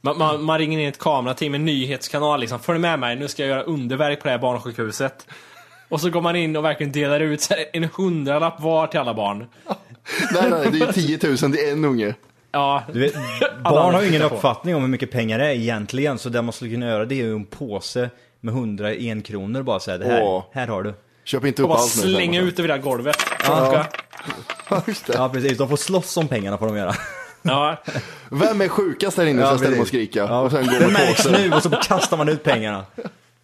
Man, 0.01 0.19
man, 0.19 0.43
man 0.43 0.59
ringer 0.59 0.79
in 0.79 0.89
ett 0.89 0.99
kamerateam, 0.99 1.55
en 1.55 1.65
nyhetskanal 1.65 2.41
liksom. 2.41 2.59
Följ 2.59 2.79
med 2.79 2.99
mig, 2.99 3.17
nu 3.17 3.29
ska 3.29 3.43
jag 3.43 3.51
göra 3.51 3.63
underverk 3.63 4.21
på 4.21 4.25
det 4.25 4.31
här 4.31 4.39
barnsjukhuset. 4.39 5.27
Och 5.89 6.01
så 6.01 6.11
går 6.11 6.21
man 6.21 6.37
in 6.37 6.57
och 6.57 6.65
verkligen 6.65 6.93
delar 6.93 7.21
ut 7.21 7.49
en 7.73 7.85
hundralapp 7.85 8.61
var 8.61 8.87
till 8.87 9.01
alla 9.01 9.15
barn. 9.15 9.47
Nej, 10.33 10.51
nej, 10.51 10.71
det 10.73 10.81
är 10.81 10.93
10 10.93 11.19
000 11.29 11.37
till 11.37 11.73
en 11.73 11.85
unge. 11.85 12.15
Ja, 12.53 12.83
Du 12.93 13.01
vet, 13.01 13.15
barn 13.65 13.95
har 13.95 14.03
ju 14.03 14.09
ingen 14.09 14.23
uppfattning 14.23 14.75
om 14.75 14.83
hur 14.83 14.89
mycket 14.89 15.11
pengar 15.11 15.39
det 15.39 15.47
är 15.47 15.55
egentligen. 15.55 16.19
Så 16.19 16.29
det 16.29 16.43
man 16.43 16.53
skulle 16.53 16.71
kunna 16.71 16.87
göra 16.87 17.05
det 17.05 17.15
är 17.15 17.25
ju 17.25 17.35
en 17.35 17.45
påse 17.45 18.11
med 18.41 18.55
100 18.55 18.89
enkronor 18.89 19.63
bara 19.63 19.81
säga 19.81 19.99
det 19.99 20.05
här, 20.07 20.23
Åh. 20.23 20.45
här 20.53 20.67
har 20.67 20.83
du. 20.83 20.95
Köp 21.25 21.45
inte 21.45 21.63
och 21.63 21.69
upp 21.69 21.75
bara 21.77 21.83
allt 21.83 21.97
nu. 21.97 22.03
slänga 22.15 22.41
ut 22.41 22.59
över 22.59 22.69
det 22.69 22.75
här 22.75 22.81
golvet. 22.83 23.17
Ja. 23.47 23.73
Ja. 23.75 23.87
Ja, 24.71 24.83
just 24.87 25.07
det. 25.07 25.13
Ja 25.17 25.29
precis, 25.29 25.59
de 25.59 25.69
får 25.69 25.77
slåss 25.77 26.17
om 26.17 26.29
pengarna 26.29 26.59
får 26.59 26.67
de 26.67 26.77
göra. 26.77 26.95
ja. 27.43 27.77
Vem 28.31 28.61
är 28.61 28.69
sjukast 28.69 29.17
där 29.17 29.27
inne? 29.27 29.43
Ja, 29.43 29.51
så 29.51 29.59
ställer 29.59 29.71
man 29.77 29.81
och 29.81 29.87
precis. 29.91 30.11
skrika. 30.11 30.21
Ja, 30.21 30.41
Och 30.41 30.51
sen 30.51 30.67
går 30.67 30.79
det 30.81 30.89
märks 30.89 31.29
nu 31.31 31.53
och 31.53 31.63
så 31.63 31.71
kastar 31.71 32.17
man 32.17 32.29
ut 32.29 32.43
pengarna. 32.43 32.85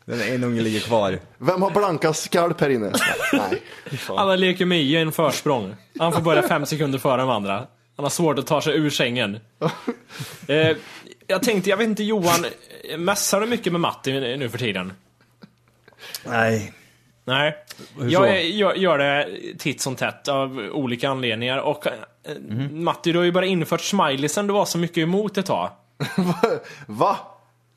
Den 0.04 0.20
en 0.20 0.44
unge 0.44 0.60
ligger 0.62 0.80
kvar. 0.80 1.18
Vem 1.38 1.62
har 1.62 1.70
blankast 1.70 2.22
skalp 2.24 2.60
här 2.60 2.68
inne? 2.70 2.92
Nej. 3.32 3.62
Alla 4.08 4.36
leker 4.36 4.64
med 4.66 4.82
i 4.82 4.96
en 4.96 5.12
försprång. 5.12 5.74
Han 5.98 6.12
får 6.12 6.20
börja 6.20 6.42
fem 6.48 6.66
sekunder 6.66 6.98
före 6.98 7.16
de 7.20 7.30
andra. 7.30 7.54
Han 7.96 8.04
har 8.04 8.10
svårt 8.10 8.38
att 8.38 8.46
ta 8.46 8.60
sig 8.60 8.76
ur 8.76 8.90
sängen. 8.90 9.38
Eh, 10.48 10.76
jag 11.26 11.42
tänkte, 11.42 11.70
jag 11.70 11.76
vet 11.76 11.88
inte 11.88 12.04
Johan, 12.04 12.44
mässar 12.98 13.40
du 13.40 13.46
mycket 13.46 13.72
med 13.72 13.80
Matti 13.80 14.36
nu 14.36 14.48
för 14.48 14.58
tiden? 14.58 14.92
Nej. 16.24 16.72
Nej. 17.24 17.56
Jag 18.08 18.28
är- 18.28 18.74
gör, 18.76 18.98
det 18.98 19.28
titt 19.58 19.80
som 19.80 19.96
tätt 19.96 20.28
av 20.28 20.58
olika 20.72 21.08
anledningar. 21.08 21.58
Och 21.58 21.86
Mhm. 22.48 22.84
Matti, 22.84 23.12
du 23.12 23.18
har 23.18 23.24
ju 23.24 23.32
bara 23.32 23.46
infört 23.46 23.80
smileysen 23.80 24.46
du 24.46 24.52
var 24.52 24.64
så 24.64 24.78
mycket 24.78 24.98
emot 24.98 25.38
ett 25.38 25.46
tag. 25.46 25.70
Va? 26.86 27.16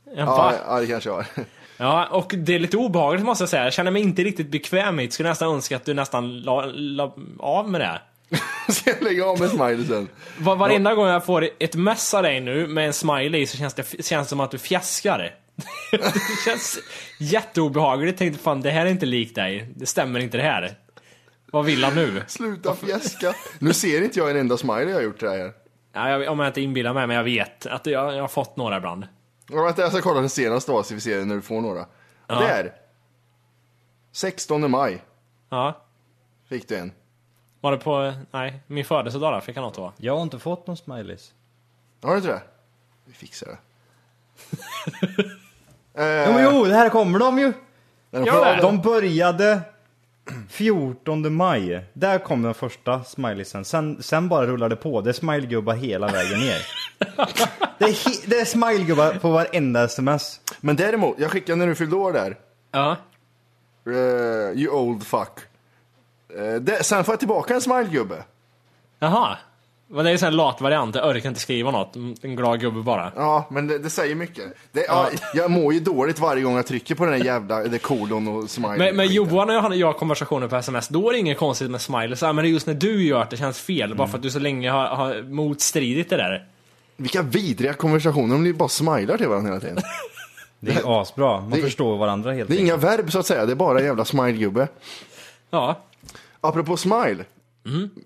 Ja, 0.06 0.12
Ja, 0.16 0.26
va? 0.26 0.54
ja, 0.68 0.80
det 0.80 0.88
kanske 0.88 1.10
jag 1.10 1.16
har. 1.16 1.26
ja, 1.78 2.08
och 2.08 2.34
det 2.38 2.56
är 2.56 2.60
lite 2.60 2.78
obehagligt 2.78 3.26
måste 3.26 3.42
jag 3.42 3.50
säga. 3.50 3.64
Jag 3.64 3.74
känner 3.74 3.92
mig 3.92 4.02
inte 4.02 4.24
riktigt 4.24 4.48
bekväm 4.52 4.96
med 4.96 5.06
det. 5.08 5.12
Skulle 5.12 5.30
nästan 5.30 5.54
önska 5.56 5.76
att 5.76 5.86
du 5.86 5.94
nästan 5.94 6.40
la, 6.42 6.66
la 6.66 7.16
av 7.40 7.70
med 7.70 7.82
det. 7.82 8.02
Ska 8.70 8.90
jag 8.90 9.02
lägga 9.02 9.26
av 9.26 9.40
med 9.40 9.50
smileysen? 9.50 10.08
Var, 10.40 10.56
varenda 10.56 10.96
gång 10.96 11.08
jag 11.08 11.26
får 11.26 11.50
ett 11.60 11.76
mess 11.76 12.14
av 12.14 12.24
dig 12.24 12.42
nu 12.42 12.68
med 12.68 12.88
en 12.88 12.94
smiley 12.94 13.48
så 13.48 13.58
känns 13.58 13.74
det 13.74 14.06
känns 14.06 14.30
som 14.30 14.40
att 14.40 14.52
du 14.52 14.58
fjäskar. 14.58 15.36
det 15.92 16.46
känns 16.46 16.80
jätteobehagligt. 17.20 18.12
Jag 18.12 18.18
tänkte 18.18 18.44
fan, 18.44 18.62
det 18.62 18.72
här 18.72 18.86
är 18.86 18.90
inte 18.90 19.06
likt 19.06 19.36
dig. 19.36 19.72
Det 19.76 19.86
stämmer 19.86 20.20
inte 20.20 20.38
det 20.38 20.44
här. 20.44 20.78
Vad 21.52 21.66
vill 21.66 21.84
han 21.84 21.96
nu? 21.96 22.24
Sluta 22.28 22.76
fjäska. 22.76 23.34
Nu 23.60 23.74
ser 23.74 24.02
inte 24.02 24.20
jag 24.20 24.32
en 24.32 24.38
enda 24.38 24.58
smiley 24.58 24.90
jag 24.90 24.96
har 24.96 25.02
gjort 25.02 25.20
det 25.20 25.30
här. 25.30 25.54
Ja, 25.94 26.10
jag, 26.10 26.32
om 26.32 26.40
jag 26.40 26.48
inte 26.48 26.62
inbillar 26.62 26.94
mig, 26.94 27.08
men 27.08 27.16
jag 27.16 27.24
vet 27.24 27.66
att 27.66 27.86
jag, 27.86 28.16
jag 28.16 28.22
har 28.22 28.28
fått 28.28 28.58
några 28.58 28.78
ibland. 28.78 29.08
Vänta, 29.52 29.82
jag 29.82 29.92
ska 29.92 30.02
kolla 30.02 30.20
den 30.20 30.30
senaste 30.30 30.72
då, 30.72 30.84
så 30.84 30.94
vi 30.94 31.02
ser 31.02 31.26
när 31.26 31.36
du 31.36 31.42
får 31.42 31.62
några. 31.62 31.86
Ja. 32.28 32.40
Där! 32.40 32.74
16 34.12 34.72
maj 34.72 35.02
Ja. 35.50 35.86
fick 36.50 36.68
du 36.68 36.76
en. 36.76 36.92
Var 37.62 37.72
det 37.72 37.78
på, 37.78 38.14
nej, 38.32 38.60
min 38.68 38.86
födelsedag 38.86 39.34
då? 39.34 39.42
Fick 39.42 39.58
jag 39.58 39.62
något 39.62 39.76
då? 39.76 39.94
Jag 39.98 40.16
har 40.16 40.24
inte 40.24 40.40
fått 40.40 40.68
någon 40.68 40.78
smileys. 40.78 41.34
Har 42.02 42.12
du 42.12 42.18
inte 42.18 42.30
det? 42.30 42.42
Vi 43.06 43.14
fixar 43.14 43.48
det. 43.48 43.58
Jo, 46.26 46.34
men 46.34 46.44
jo, 46.44 46.66
det 46.66 46.74
här 46.76 46.90
kommer 46.90 47.20
de 47.20 47.40
ju! 47.40 47.54
Den 48.12 48.26
Ja, 48.26 48.56
det. 48.56 48.62
De 48.62 48.82
började 48.82 49.62
14 50.50 51.34
maj. 51.36 51.86
Där 51.94 52.20
kom 52.20 52.42
den 52.42 52.54
första 52.54 53.04
smileysen. 53.04 53.66
Sen, 53.66 54.04
sen 54.04 54.30
bara 54.30 54.46
rullade 54.48 54.76
det 54.76 54.82
på. 54.82 55.02
Det 55.02 55.10
är 55.10 55.14
smilegubbar 55.14 55.74
hela 55.76 56.08
vägen 56.08 56.40
ner. 56.40 56.66
det, 57.78 57.86
är 57.86 57.90
he- 57.90 58.24
det 58.26 58.40
är 58.40 58.46
smilegubbar 58.46 59.14
på 59.14 59.32
varenda 59.32 59.84
sms. 59.84 60.40
Men 60.62 60.76
däremot, 60.76 61.20
jag 61.20 61.32
skickade 61.32 61.56
när 61.56 61.68
du 61.68 61.76
fyllde 61.76 61.96
år 61.96 62.14
där. 62.14 62.38
Ja. 62.72 62.96
Uh, 63.88 63.96
you 64.60 64.70
old 64.74 65.04
fuck. 65.04 65.40
Eh, 66.38 66.56
det, 66.56 66.84
sen 66.84 67.04
får 67.04 67.12
jag 67.12 67.20
tillbaka 67.20 67.54
en 67.54 67.62
smilegubbe. 67.62 68.24
Jaha. 69.00 69.38
Men 69.92 70.06
det 70.06 70.12
är 70.12 70.18
ju 70.18 70.28
en 70.28 70.36
lat 70.36 70.62
variant, 70.62 70.96
jag 70.96 71.10
orkar 71.10 71.30
inte 71.30 71.42
skriva 71.42 71.72
något. 71.72 71.96
En 71.96 72.36
glad 72.36 72.60
gubbe 72.60 72.82
bara. 72.82 73.12
Ja, 73.16 73.48
men 73.50 73.68
det, 73.68 73.78
det 73.78 73.90
säger 73.90 74.16
mycket. 74.16 74.46
Det, 74.72 74.86
ja. 74.88 75.10
jag 75.34 75.52
mår 75.52 75.74
ju 75.74 75.80
dåligt 75.80 76.20
varje 76.20 76.44
gång 76.44 76.56
jag 76.56 76.66
trycker 76.66 76.96
på 76.96 77.06
den 77.06 77.14
här 77.14 77.26
jävla 77.26 77.64
det 77.64 77.80
kolon 77.80 78.28
och 78.28 78.50
smiley. 78.50 78.78
Men, 78.78 78.96
men. 78.96 79.08
Johan 79.08 79.50
och 79.50 79.56
jag, 79.56 79.76
jag 79.76 79.88
har 79.88 79.94
konversationer 79.94 80.48
på 80.48 80.56
sms, 80.56 80.88
då 80.88 81.10
är 81.10 81.14
det 81.14 81.20
inget 81.20 81.38
konstigt 81.38 81.72
med 81.72 81.82
smileys. 81.82 82.22
Men 82.22 82.36
det 82.36 82.42
är 82.42 82.46
just 82.46 82.68
när 82.68 82.74
du 82.74 83.04
gör 83.04 83.20
det, 83.20 83.28
det 83.30 83.38
känns 83.38 83.60
fel. 83.60 83.96
Bara 83.96 84.08
för 84.08 84.18
att 84.18 84.24
du 84.24 84.32
så 84.32 84.40
länge 84.40 84.70
har, 84.72 84.88
har 84.88 85.22
motstridit 85.22 86.10
det 86.10 86.18
där. 86.18 86.48
Vilka 86.98 87.22
vidriga 87.22 87.74
konversationer, 87.74 88.34
de 88.34 88.42
blir 88.42 88.54
bara 88.54 88.70
smilar 88.70 89.18
till 89.18 89.28
varandra 89.28 89.50
hela 89.50 89.60
tiden. 89.62 89.78
Det 90.60 90.72
är 90.72 91.02
asbra. 91.02 91.40
Man 91.42 91.50
Det- 91.50 91.62
förstår 91.62 91.98
varandra 91.98 92.32
helt 92.34 92.50
Det 92.50 92.56
är 92.56 92.60
inga 92.60 92.78
verb 92.78 93.12
så 93.12 93.20
att 93.20 93.26
säga, 93.26 93.46
det 93.46 93.52
är 93.52 93.56
bara 93.56 93.82
jävla 93.82 94.06
smilegubbe. 94.06 94.68
Ja. 95.50 95.80
Apropå 96.42 96.78
smile. 96.78 97.26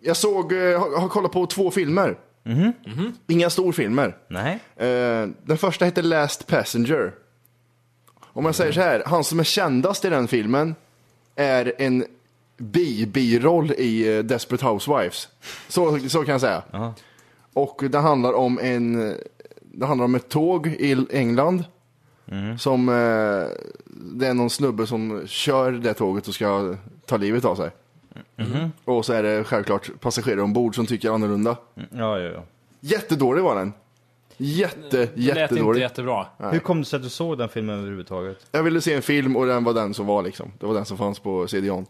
Jag 0.01 0.17
såg, 0.17 0.53
eh, 0.53 0.79
har, 0.79 0.99
har 0.99 1.09
kollat 1.09 1.31
på 1.31 1.45
två 1.45 1.71
filmer. 1.71 2.17
Inga 3.27 3.49
storfilmer. 3.49 4.17
Nej. 4.27 4.59
Eh, 4.75 5.27
den 5.43 5.57
första 5.57 5.85
heter 5.85 6.01
Last 6.03 6.47
Passenger. 6.47 7.13
Om 8.21 8.45
jag 8.45 8.55
säger 8.55 8.71
så 8.71 8.81
här, 8.81 9.03
han 9.05 9.23
som 9.23 9.39
är 9.39 9.43
kändast 9.43 10.05
i 10.05 10.09
den 10.09 10.27
filmen 10.27 10.75
är 11.35 11.73
en 11.77 12.05
bi-biroll 12.57 13.71
i 13.71 14.17
eh, 14.17 14.23
Desperate 14.23 14.65
Housewives. 14.65 15.29
Så, 15.67 15.99
så 16.09 16.23
kan 16.23 16.31
jag 16.31 16.41
säga. 16.41 16.63
Och 17.53 17.83
det 17.89 17.99
handlar 17.99 18.33
om 18.33 18.59
en, 18.59 19.15
det 19.61 19.85
handlar 19.85 20.05
om 20.05 20.15
ett 20.15 20.29
tåg 20.29 20.67
i 20.67 21.05
England. 21.11 21.63
Som, 22.59 22.89
eh, 22.89 22.93
det 23.85 24.27
är 24.27 24.33
någon 24.33 24.49
snubbe 24.49 24.87
som 24.87 25.21
kör 25.27 25.71
det 25.71 25.93
tåget 25.93 26.27
och 26.27 26.33
ska 26.33 26.75
ta 27.05 27.17
livet 27.17 27.45
av 27.45 27.55
sig. 27.55 27.71
Och 28.85 29.05
så 29.05 29.13
är 29.13 29.23
det 29.23 29.43
självklart 29.43 29.89
passagerare 29.99 30.41
ombord 30.41 30.75
som 30.75 30.85
tycker 30.85 31.11
annorlunda. 31.11 31.57
Ja, 31.75 32.19
ja, 32.19 32.19
ja. 32.19 32.43
Jättedålig 32.79 33.43
var 33.43 33.55
den. 33.55 33.73
Jätte, 34.37 34.89
Det 34.89 34.97
lät 34.99 35.17
inte 35.17 35.21
jättedålig. 35.39 35.81
jättebra. 35.81 36.25
Hur 36.51 36.59
kom 36.59 36.79
det 36.79 36.85
sig 36.85 36.97
att 36.97 37.03
du 37.03 37.09
såg 37.09 37.37
den 37.37 37.49
filmen 37.49 37.75
överhuvudtaget? 37.79 38.37
Jag 38.51 38.63
ville 38.63 38.81
se 38.81 38.93
en 38.93 39.01
film 39.01 39.35
och 39.35 39.45
den 39.45 39.63
var 39.63 39.73
den 39.73 39.93
som 39.93 40.05
var 40.05 40.23
liksom. 40.23 40.51
Det 40.59 40.65
var 40.65 40.73
den 40.73 40.85
som 40.85 40.97
fanns 40.97 41.19
på 41.19 41.47
CD-ON. 41.47 41.85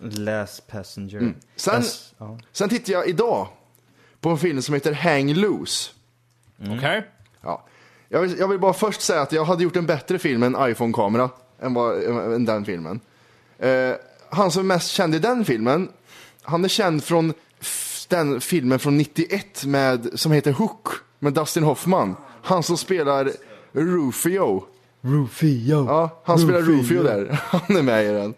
Last 0.00 0.66
Passenger. 0.66 1.18
Mm. 1.18 1.34
Sen, 1.56 1.82
That's- 1.82 2.12
ja. 2.18 2.38
sen 2.52 2.68
tittade 2.68 2.92
jag 2.92 3.08
idag 3.08 3.48
på 4.20 4.28
en 4.28 4.38
film 4.38 4.62
som 4.62 4.74
heter 4.74 4.92
Hang 4.92 5.34
Loose. 5.34 5.90
Okej? 6.76 7.06
Ja. 7.40 7.64
Jag, 8.08 8.20
vill, 8.20 8.38
jag 8.38 8.48
vill 8.48 8.58
bara 8.58 8.72
först 8.72 9.00
säga 9.00 9.20
att 9.22 9.32
jag 9.32 9.44
hade 9.44 9.62
gjort 9.62 9.76
en 9.76 9.86
bättre 9.86 10.18
film 10.18 10.40
med 10.40 10.54
en 10.54 10.70
iPhone-kamera 10.70 11.30
än, 11.60 11.74
vad, 11.74 12.02
än 12.34 12.44
den 12.44 12.64
filmen. 12.64 13.00
Eh, 13.58 13.90
han 14.34 14.50
som 14.50 14.60
är 14.60 14.74
mest 14.74 14.90
känd 14.90 15.14
i 15.14 15.18
den 15.18 15.44
filmen, 15.44 15.88
han 16.42 16.64
är 16.64 16.68
känd 16.68 17.04
från 17.04 17.32
f- 17.60 18.06
den 18.08 18.40
filmen 18.40 18.78
från 18.78 18.96
91 18.98 19.64
med, 19.64 20.08
som 20.14 20.32
heter 20.32 20.52
Hook 20.52 20.88
med 21.18 21.32
Dustin 21.32 21.62
Hoffman. 21.62 22.16
Han 22.42 22.62
som 22.62 22.76
spelar 22.76 23.30
Rufio. 23.72 24.64
Rufio. 25.00 25.86
Ja, 25.88 26.22
han 26.24 26.38
spelar 26.38 26.60
Rufio 26.60 27.02
där. 27.02 27.40
Han 27.50 27.76
är 27.76 27.82
med 27.82 28.04
i 28.04 28.08
den. 28.08 28.34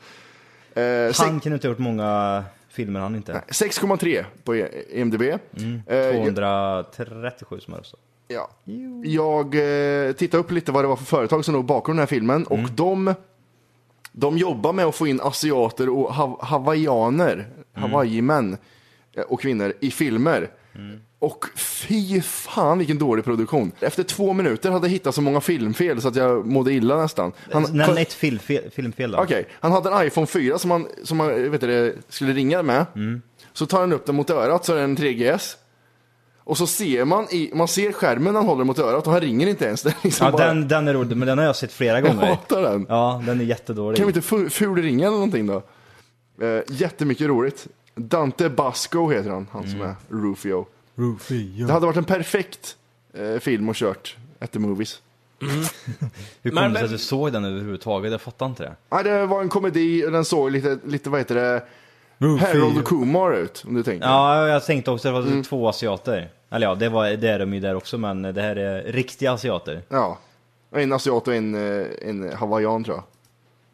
Eh, 0.74 1.08
sex- 1.08 1.18
Han 1.18 1.40
kan 1.40 1.52
inte 1.52 1.66
ha 1.66 1.70
gjort 1.72 1.78
många 1.78 2.44
filmer 2.68 3.00
han 3.00 3.14
inte. 3.16 3.42
6,3 3.48 4.24
på 4.44 4.56
IMDB. 4.90 5.22
Eh, 5.22 5.96
jag- 5.96 6.92
237 6.96 7.60
som 7.60 7.74
är 7.74 7.82
så. 7.82 7.96
Ja. 8.28 8.50
Jag 9.04 9.54
eh, 10.06 10.12
tittade 10.12 10.40
upp 10.40 10.50
lite 10.50 10.72
vad 10.72 10.84
det 10.84 10.88
var 10.88 10.96
för 10.96 11.04
företag 11.04 11.44
som 11.44 11.54
låg 11.54 11.64
bakom 11.64 11.94
den 11.96 11.98
här 11.98 12.06
filmen 12.06 12.44
och 12.46 12.58
de, 12.74 13.14
de 14.18 14.38
jobbar 14.38 14.72
med 14.72 14.84
att 14.84 14.94
få 14.94 15.06
in 15.06 15.20
asiater 15.20 15.88
och 15.88 16.14
hav 16.14 16.44
hawaiianer, 16.44 17.46
hawaiimän 17.72 18.56
eh, 19.16 19.22
och 19.22 19.40
kvinnor 19.40 19.72
i 19.80 19.90
filmer. 19.90 20.50
Och 21.18 21.44
fy 21.56 22.20
fan 22.20 22.78
vilken 22.78 22.98
dålig 22.98 23.24
produktion. 23.24 23.72
Efter 23.80 24.02
två 24.02 24.32
minuter 24.32 24.70
hade 24.70 24.86
jag 24.86 24.92
hittat 24.92 25.14
så 25.14 25.22
många 25.22 25.40
filmfel 25.40 26.00
så 26.00 26.08
att 26.08 26.16
jag 26.16 26.46
mådde 26.46 26.72
illa 26.72 26.96
nästan. 26.96 27.32
Han, 27.52 27.62
Nämn 27.72 27.98
ett 27.98 28.12
filmfel, 28.12 28.70
filmfel 28.70 29.10
då. 29.10 29.18
Okej, 29.18 29.48
han 29.52 29.72
hade 29.72 29.90
en 29.90 30.06
iPhone 30.06 30.26
4 30.26 30.58
som 30.58 30.70
han, 30.70 30.88
som 31.04 31.20
han 31.20 31.50
vet 31.50 31.60
du, 31.60 31.98
skulle 32.08 32.32
ringa 32.32 32.62
med. 32.62 32.86
Så 33.52 33.66
tar 33.66 33.80
han 33.80 33.92
upp 33.92 34.06
den 34.06 34.14
mot 34.14 34.30
örat 34.30 34.64
så 34.64 34.72
är 34.72 34.76
det 34.76 34.82
en 34.82 34.96
3GS. 34.96 35.56
Och 36.48 36.58
så 36.58 36.66
ser 36.66 37.04
man, 37.04 37.26
i, 37.30 37.50
man 37.54 37.68
ser 37.68 37.92
skärmen 37.92 38.34
han 38.34 38.44
håller 38.46 38.64
mot 38.64 38.78
örat 38.78 39.06
och 39.06 39.12
han 39.12 39.20
ringer 39.20 39.46
inte 39.46 39.64
ens. 39.64 39.86
Är 39.86 39.94
liksom 40.02 40.24
Ja, 40.26 40.32
bara, 40.32 40.46
den, 40.46 40.68
den 40.68 40.88
är 40.88 40.94
rolig, 40.94 41.16
men 41.16 41.28
den 41.28 41.38
har 41.38 41.44
jag 41.44 41.56
sett 41.56 41.72
flera 41.72 42.00
jag 42.00 42.06
gånger. 42.06 42.26
hatar 42.26 42.62
den. 42.62 42.86
Ja, 42.88 43.22
den 43.26 43.40
är 43.40 43.44
jättedålig. 43.44 43.96
Kan 43.96 44.06
vi 44.06 44.10
inte 44.10 44.20
fu- 44.28 44.48
fulringa 44.48 45.06
eller 45.06 45.14
någonting 45.16 45.46
då? 45.46 45.62
Eh, 46.46 46.62
jättemycket 46.68 47.26
roligt. 47.26 47.66
Dante 47.94 48.48
Basco 48.50 49.10
heter 49.10 49.30
han, 49.30 49.46
han 49.52 49.70
som 49.70 49.80
är 49.82 49.94
Rufio. 50.08 50.66
Rufio. 50.94 51.66
Det 51.66 51.72
hade 51.72 51.86
varit 51.86 51.96
en 51.96 52.04
perfekt 52.04 52.76
eh, 53.14 53.38
film 53.38 53.68
och 53.68 53.74
kört 53.74 54.16
efter 54.40 54.60
Movies. 54.60 55.00
Hur 56.42 56.50
kom 56.50 56.54
Men- 56.54 56.72
det 56.72 56.78
sig 56.78 56.84
att 56.84 56.90
du 56.90 56.98
såg 56.98 57.32
den 57.32 57.44
överhuvudtaget? 57.44 58.12
Jag 58.12 58.20
fattar 58.20 58.46
inte 58.46 58.62
det. 58.62 58.72
Ja, 58.90 59.02
det 59.02 59.26
var 59.26 59.40
en 59.42 59.48
komedi 59.48 60.06
och 60.06 60.12
den 60.12 60.24
såg 60.24 60.50
lite, 60.50 60.78
lite 60.84 61.10
vad 61.10 61.20
heter 61.20 61.34
det. 61.34 61.62
Harold 62.18 62.78
och 62.78 62.84
Kumar 62.84 63.32
ut 63.36 63.64
om 63.66 63.74
du 63.74 63.82
tänker. 63.82 64.06
Ja, 64.08 64.48
jag 64.48 64.64
tänkte 64.64 64.90
också 64.90 65.08
att 65.08 65.14
det 65.14 65.20
var 65.20 65.26
Mm. 65.26 65.42
två 65.42 65.68
asiater. 65.68 66.28
Eller 66.50 66.66
ja, 66.66 66.74
det, 66.74 66.88
var, 66.88 67.08
det 67.10 67.28
är 67.28 67.38
de 67.38 67.54
ju 67.54 67.60
där 67.60 67.74
också, 67.74 67.98
men 67.98 68.22
det 68.22 68.42
här 68.42 68.56
är 68.56 68.82
riktiga 68.92 69.32
asiater. 69.32 69.82
Ja. 69.88 70.18
En 70.74 70.92
asiat 70.92 71.28
och 71.28 71.34
en, 71.34 71.54
eh, 71.80 71.86
en 72.02 72.32
hawaiian 72.36 72.84
tror 72.84 72.96
jag. 72.96 73.04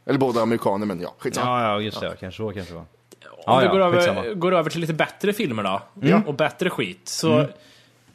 Eller 0.07 0.19
båda 0.19 0.41
amerikaner, 0.43 0.87
men 0.87 1.01
ja, 1.01 1.15
skitsamma. 1.19 1.63
Ja, 1.63 1.69
ja, 1.73 1.81
just 1.81 2.01
det. 2.01 2.17
Kanske 2.21 2.37
så, 2.43 2.53
kanske 2.53 2.73
det 2.73 2.79
var. 2.79 2.85
Om 3.31 3.39
Ja, 3.47 3.59
vi 3.59 3.65
ja, 3.67 3.73
går, 3.73 3.81
över, 3.81 3.97
skitsamma. 3.99 4.23
går 4.35 4.55
över 4.55 4.71
till 4.71 4.81
lite 4.81 4.93
bättre 4.95 5.33
filmer 5.33 5.63
då, 5.63 5.83
Ja. 6.09 6.23
och 6.27 6.35
bättre 6.35 6.71
skit, 6.71 7.01
så 7.09 7.47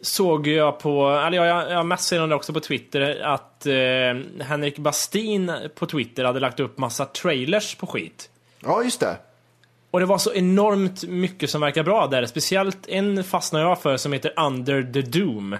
såg 0.01 0.47
jag 0.47 0.79
på, 0.79 1.09
eller 1.09 1.45
jag, 1.45 1.71
jag 1.71 1.85
messade 1.85 2.21
om 2.21 2.29
det 2.29 2.35
också 2.35 2.53
på 2.53 2.59
Twitter, 2.59 3.21
att 3.23 3.65
eh, 3.65 4.43
Henrik 4.45 4.77
Bastin 4.77 5.51
på 5.75 5.85
Twitter 5.85 6.23
hade 6.23 6.39
lagt 6.39 6.59
upp 6.59 6.77
massa 6.77 7.05
trailers 7.05 7.75
på 7.75 7.87
skit. 7.87 8.29
Ja, 8.59 8.83
just 8.83 8.99
det. 8.99 9.17
Och 9.91 9.99
det 9.99 10.05
var 10.05 10.17
så 10.17 10.33
enormt 10.33 11.03
mycket 11.03 11.49
som 11.49 11.61
verkar 11.61 11.83
bra 11.83 12.07
där, 12.07 12.25
speciellt 12.25 12.87
en 12.87 13.23
fastnade 13.23 13.65
jag 13.65 13.81
för 13.81 13.97
som 13.97 14.13
heter 14.13 14.33
Under 14.37 14.83
the 14.93 15.01
Doom. 15.01 15.57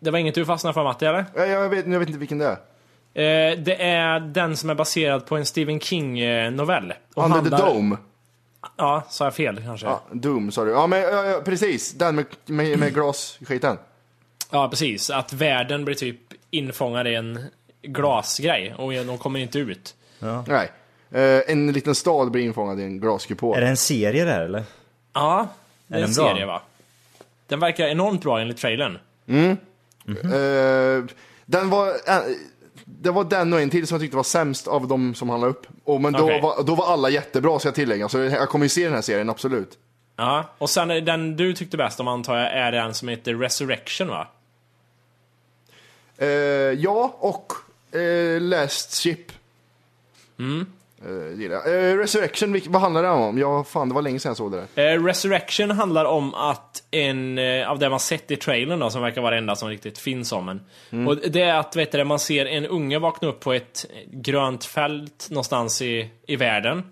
Det 0.00 0.10
var 0.10 0.18
inget 0.18 0.34
du 0.34 0.44
fastnade 0.46 0.74
för 0.74 0.84
Matti, 0.84 1.04
eller? 1.06 1.24
Ja, 1.34 1.46
Jag 1.46 1.68
vet, 1.68 1.86
jag 1.86 1.98
vet 1.98 2.08
inte 2.08 2.18
vilken 2.18 2.38
det 2.38 2.46
är. 2.46 2.56
Eh, 3.14 3.58
det 3.58 3.82
är 3.82 4.20
den 4.20 4.56
som 4.56 4.70
är 4.70 4.74
baserad 4.74 5.26
på 5.26 5.36
en 5.36 5.46
Stephen 5.46 5.80
King-novell. 5.80 6.92
Under 7.14 7.42
the 7.42 7.48
Dome. 7.56 7.96
Ja, 8.76 9.02
sa 9.10 9.24
jag 9.24 9.34
fel 9.34 9.62
kanske? 9.64 9.86
Ja, 9.86 10.02
Doom 10.12 10.52
sa 10.52 10.64
du. 10.64 10.70
Ja, 10.70 10.86
men 10.86 11.00
ja, 11.00 11.24
ja, 11.24 11.40
precis. 11.44 11.92
Den 11.92 12.14
med, 12.16 12.26
med, 12.46 12.78
med 12.78 12.94
glasskiten. 12.94 13.78
Ja, 14.50 14.68
precis. 14.68 15.10
Att 15.10 15.32
världen 15.32 15.84
blir 15.84 15.94
typ 15.94 16.20
infångad 16.50 17.06
i 17.06 17.14
en 17.14 17.44
glasgrej 17.82 18.74
och 18.74 18.92
de 18.92 19.18
kommer 19.18 19.40
inte 19.40 19.58
ut. 19.58 19.94
Nej. 20.46 20.70
Eh, 21.14 21.40
en 21.46 21.72
liten 21.72 21.94
stad 21.94 22.30
blir 22.30 22.42
infångad 22.44 22.80
i 22.80 22.82
en 22.82 23.00
glaskupol. 23.00 23.56
Är 23.56 23.60
det 23.60 23.66
en 23.68 23.76
serie 23.76 24.24
där 24.24 24.40
eller? 24.44 24.64
Ja, 25.12 25.48
det 25.86 25.94
är, 25.94 25.98
Är 25.98 26.02
en 26.04 26.08
den 26.10 26.14
bra? 26.24 26.32
serie 26.34 26.46
va? 26.46 26.62
Den 27.46 27.60
verkar 27.60 27.86
enormt 27.86 28.22
bra 28.22 28.40
enligt 28.40 28.56
trailern. 28.56 28.98
Eh, 30.06 31.04
den 31.44 31.70
var, 31.70 31.88
eh, 31.88 32.20
det 32.84 33.10
var 33.10 33.24
den 33.24 33.52
och 33.52 33.60
en 33.60 33.70
till 33.70 33.86
som 33.86 33.94
jag 33.94 34.00
tyckte 34.02 34.16
var 34.16 34.24
sämst 34.24 34.68
av 34.68 34.88
de 34.88 35.14
som 35.14 35.28
han 35.28 35.40
la 35.40 35.46
upp. 35.46 35.66
Och, 35.84 36.00
men 36.00 36.12
då, 36.12 36.24
Okej. 36.24 36.40
var, 36.40 36.62
då 36.62 36.74
var 36.74 36.92
alla 36.92 37.10
jättebra 37.10 37.58
ska 37.58 37.68
jag 37.68 37.74
tillägga, 37.74 38.08
så 38.08 38.18
jag 38.18 38.48
kommer 38.48 38.64
ju 38.64 38.68
se 38.68 38.84
den 38.84 38.94
här 38.94 39.02
serien, 39.02 39.30
absolut. 39.30 39.78
Ja, 40.16 40.44
och 40.58 40.70
sen 40.70 40.90
är 40.90 41.00
den 41.00 41.36
du 41.36 41.54
tyckte 41.54 41.76
bäst 41.76 42.00
om 42.00 42.08
antar 42.08 42.36
jag 42.38 42.52
är 42.52 42.72
den 42.72 42.94
som 42.94 43.08
heter 43.08 43.34
Resurrection 43.34 44.08
va? 44.08 44.28
Eh, 46.18 46.28
ja, 46.28 47.16
och 47.18 47.52
eh, 47.98 48.40
Last 48.40 48.94
Ship. 49.02 49.32
Eh, 50.38 50.44
eh, 51.04 51.98
Resurrection, 51.98 52.60
vad 52.66 52.82
handlar 52.82 53.02
det 53.02 53.08
om? 53.08 53.38
Ja, 53.38 53.64
fan 53.64 53.88
det 53.88 53.94
var 53.94 54.02
länge 54.02 54.18
sedan 54.18 54.30
jag 54.30 54.36
såg 54.36 54.52
det 54.52 54.66
där. 54.74 54.94
Eh, 54.94 55.04
Resurrection 55.04 55.70
handlar 55.70 56.04
om 56.04 56.34
att 56.34 56.82
en, 56.90 57.38
eh, 57.38 57.70
av 57.70 57.78
det 57.78 57.90
man 57.90 58.00
sett 58.00 58.30
i 58.30 58.36
trailern 58.36 58.78
då, 58.78 58.90
som 58.90 59.02
verkar 59.02 59.20
vara 59.20 59.30
det 59.30 59.38
enda 59.38 59.56
som 59.56 59.68
riktigt 59.68 59.98
finns 59.98 60.32
om 60.32 60.48
en. 60.48 61.06
Och 61.08 61.16
det 61.16 61.42
är 61.42 61.54
att, 61.54 61.76
vet 61.76 61.92
du, 61.92 61.98
det, 61.98 62.04
man 62.04 62.18
ser 62.18 62.46
en 62.46 62.66
unge 62.66 62.98
vakna 62.98 63.28
upp 63.28 63.40
på 63.40 63.52
ett 63.52 63.86
grönt 64.12 64.64
fält 64.64 65.26
någonstans 65.30 65.82
i, 65.82 66.10
i 66.26 66.36
världen. 66.36 66.82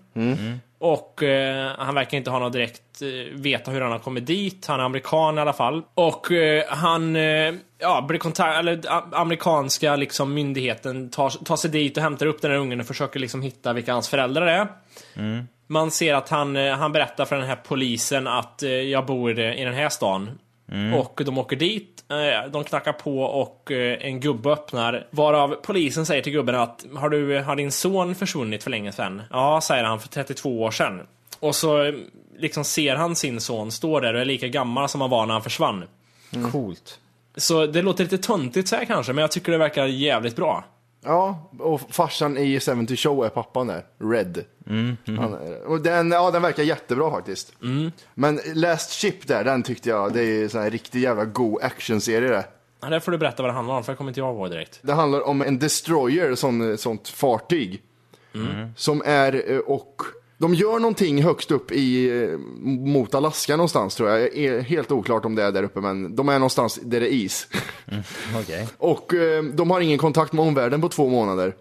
Och 0.83 1.23
eh, 1.23 1.71
han 1.77 1.95
verkar 1.95 2.17
inte 2.17 2.31
ha 2.31 2.39
något 2.39 2.53
direkt 2.53 3.01
eh, 3.01 3.39
veta 3.39 3.71
hur 3.71 3.81
han 3.81 3.91
har 3.91 3.99
kommit 3.99 4.25
dit. 4.25 4.65
Han 4.67 4.79
är 4.79 4.83
amerikan 4.83 5.37
i 5.37 5.41
alla 5.41 5.53
fall. 5.53 5.83
Och 5.93 6.31
eh, 6.31 6.63
han 6.67 7.15
eh, 7.15 7.53
ja, 7.79 8.05
blir 8.07 8.19
kontakt, 8.19 8.59
eller 8.59 8.81
amerikanska 9.15 9.95
liksom 9.95 10.33
myndigheten 10.33 11.09
tar, 11.09 11.29
tar 11.29 11.55
sig 11.55 11.71
dit 11.71 11.97
och 11.97 12.03
hämtar 12.03 12.25
upp 12.25 12.41
den 12.41 12.51
här 12.51 12.57
ungen 12.57 12.79
och 12.79 12.85
försöker 12.85 13.19
liksom 13.19 13.41
hitta 13.41 13.73
vilka 13.73 13.93
hans 13.93 14.09
föräldrar 14.09 14.47
är. 14.47 14.67
Man 15.67 15.91
ser 15.91 16.13
att 16.13 16.29
han, 16.29 16.55
eh, 16.55 16.73
han 16.73 16.91
berättar 16.91 17.25
för 17.25 17.35
den 17.35 17.47
här 17.47 17.55
polisen 17.55 18.27
att 18.27 18.63
eh, 18.63 18.69
jag 18.69 19.05
bor 19.05 19.39
i 19.39 19.63
den 19.63 19.73
här 19.73 19.89
stan. 19.89 20.39
Och 20.99 21.21
de 21.25 21.37
åker 21.37 21.55
dit, 21.55 22.03
eh, 22.09 22.51
de 22.51 22.63
knackar 22.63 22.93
på 22.93 23.21
och 23.21 23.71
eh, 23.71 23.97
en 24.01 24.19
gubbe 24.19 24.49
öppnar. 24.49 25.07
Varav 25.11 25.55
polisen 25.63 26.05
säger 26.05 26.21
till 26.21 26.33
gubben 26.33 26.55
att 26.55 26.85
har, 26.95 27.09
du, 27.09 27.39
har 27.39 27.55
din 27.55 27.71
son 27.71 28.15
försvunnit 28.15 28.63
för 28.63 28.71
länge 28.71 28.91
sedan? 28.91 29.21
Ja, 29.29 29.61
säger 29.61 29.83
han, 29.83 29.99
för 29.99 30.07
32 30.07 30.61
år 30.61 30.71
sedan. 30.71 31.01
Och 31.39 31.55
så 31.55 31.83
eh, 31.83 31.93
liksom 32.37 32.63
ser 32.63 32.95
han 32.95 33.15
sin 33.15 33.41
son 33.41 33.71
stå 33.71 33.99
där 33.99 34.13
och 34.13 34.21
är 34.21 34.25
lika 34.25 34.47
gammal 34.47 34.89
som 34.89 35.01
han 35.01 35.09
var 35.09 35.25
när 35.25 35.33
han 35.33 35.43
försvann. 35.43 35.83
Coolt. 36.51 36.99
Så 37.35 37.65
det 37.65 37.81
låter 37.81 38.03
lite 38.03 38.17
töntigt 38.17 38.67
så 38.67 38.75
här 38.75 38.85
kanske, 38.85 39.13
men 39.13 39.21
jag 39.21 39.31
tycker 39.31 39.51
det 39.51 39.57
verkar 39.57 39.85
jävligt 39.85 40.35
bra. 40.35 40.63
Ja, 41.03 41.49
och 41.59 41.81
farsan 41.89 42.37
i 42.37 42.59
70 42.59 42.95
Show 42.95 43.25
är 43.25 43.29
pappan 43.29 43.67
där, 43.67 43.85
Red. 43.97 44.45
Han 45.05 45.33
är, 45.33 45.63
och 45.63 45.81
den, 45.81 46.11
ja, 46.11 46.31
den 46.31 46.41
verkar 46.41 46.63
jättebra 46.63 47.11
faktiskt. 47.11 47.53
Men 48.13 48.39
Last 48.53 48.91
Ship 48.91 49.27
där, 49.27 49.43
den 49.43 49.63
tyckte 49.63 49.89
jag, 49.89 50.13
det 50.13 50.23
är 50.23 50.55
en 50.55 50.69
riktigt 50.69 51.01
jävla 51.01 51.25
god 51.25 51.63
actionserie 51.63 52.29
det. 52.29 52.45
Ja, 52.81 52.89
där 52.89 52.99
får 52.99 53.11
du 53.11 53.17
berätta 53.17 53.43
vad 53.43 53.49
det 53.49 53.55
handlar 53.55 53.75
om, 53.75 53.83
för 53.83 53.91
jag 53.91 53.97
kommer 53.97 54.11
inte 54.11 54.19
jag 54.19 54.35
ihåg 54.35 54.49
direkt. 54.49 54.79
Det 54.81 54.93
handlar 54.93 55.27
om 55.27 55.41
en 55.41 55.59
destroyer, 55.59 56.35
sån, 56.35 56.77
sånt 56.77 57.07
fartyg. 57.07 57.81
Som 58.75 59.01
är, 59.05 59.51
eh, 59.51 59.57
och 59.57 60.01
de 60.41 60.53
gör 60.53 60.79
någonting 60.79 61.23
högst 61.23 61.51
upp 61.51 61.71
i, 61.71 62.09
eh, 62.23 62.37
mot 62.67 63.15
Alaska 63.15 63.57
någonstans 63.57 63.95
tror 63.95 64.09
jag. 64.09 64.19
Det 64.19 64.47
är 64.47 64.61
helt 64.61 64.91
oklart 64.91 65.25
om 65.25 65.35
det 65.35 65.43
är 65.43 65.51
där 65.51 65.63
uppe, 65.63 65.81
men 65.81 66.15
de 66.15 66.29
är 66.29 66.33
någonstans 66.33 66.79
där 66.83 66.99
det 66.99 67.07
är 67.07 67.11
is. 67.11 67.47
Okej. 68.41 68.67
Och 68.77 69.13
eh, 69.13 69.43
de 69.43 69.71
har 69.71 69.81
ingen 69.81 69.97
kontakt 69.97 70.33
med 70.33 70.45
omvärlden 70.45 70.81
på 70.81 70.89
två 70.89 71.09
månader. 71.09 71.55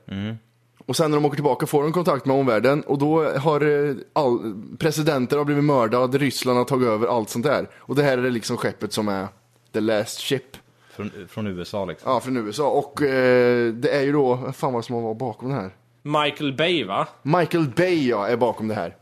Och 0.86 0.96
sen 0.96 1.10
när 1.10 1.18
de 1.18 1.24
åker 1.24 1.36
tillbaka 1.36 1.66
får 1.66 1.82
de 1.82 1.92
kontakt 1.92 2.26
med 2.26 2.36
omvärlden 2.36 2.82
och 2.82 2.98
då 2.98 3.24
har 3.38 3.88
eh, 3.88 3.94
all, 4.12 4.54
presidenter 4.78 5.36
har 5.36 5.44
blivit 5.44 5.64
mördade, 5.64 6.18
Ryssland 6.18 6.58
har 6.58 6.64
tagit 6.64 6.88
över, 6.88 7.06
allt 7.06 7.30
sånt 7.30 7.46
där. 7.46 7.68
Och 7.74 7.96
det 7.96 8.02
här 8.02 8.18
är 8.18 8.22
det 8.22 8.30
liksom 8.30 8.56
skeppet 8.56 8.92
som 8.92 9.08
är 9.08 9.28
the 9.72 9.80
last 9.80 10.20
ship. 10.20 10.56
Från, 10.90 11.10
från 11.28 11.46
USA 11.46 11.84
liksom. 11.84 12.12
Ja, 12.12 12.20
från 12.20 12.36
USA. 12.36 12.70
Och 12.70 13.02
eh, 13.02 13.72
det 13.72 13.88
är 13.88 14.02
ju 14.02 14.12
då, 14.12 14.34
vad 14.34 14.56
fan 14.56 14.72
var 14.72 14.80
det 14.80 14.86
som 14.86 15.02
var 15.02 15.14
bakom 15.14 15.48
det 15.48 15.54
här? 15.54 15.70
Michael 16.02 16.52
Bay 16.52 16.84
va? 16.84 17.08
Michael 17.22 17.68
Bay 17.68 18.08
ja, 18.08 18.26
är 18.28 18.36
bakom 18.36 18.68
det 18.68 18.74
här. 18.74 18.94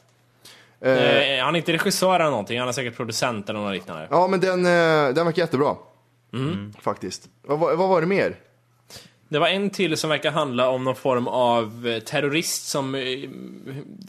Eh, 0.80 0.92
Eh, 1.38 1.44
han 1.44 1.54
är 1.54 1.58
inte 1.58 1.72
regissör 1.72 2.14
eller 2.20 2.30
någonting, 2.30 2.58
han 2.58 2.68
är 2.68 2.72
säkert 2.72 2.96
producent 2.96 3.48
eller 3.48 3.60
något 3.60 3.74
liknande. 3.74 4.08
ja, 4.10 4.26
men 4.28 4.40
den, 4.40 4.66
eh, 4.66 5.14
den 5.14 5.24
verkar 5.26 5.42
jättebra. 5.42 5.76
Faktiskt. 6.80 7.28
Vad, 7.46 7.58
var- 7.58 7.74
vad 7.74 7.88
var 7.88 8.00
det 8.00 8.06
mer? 8.06 8.36
Det 9.28 9.38
var 9.38 9.48
en 9.48 9.70
till 9.70 9.96
som 9.96 10.10
verkar 10.10 10.30
handla 10.30 10.68
om 10.70 10.84
någon 10.84 10.96
form 10.96 11.28
av 11.28 11.86
eh, 11.88 11.98
terrorist 12.02 12.68
som 12.68 12.94
är 12.94 13.28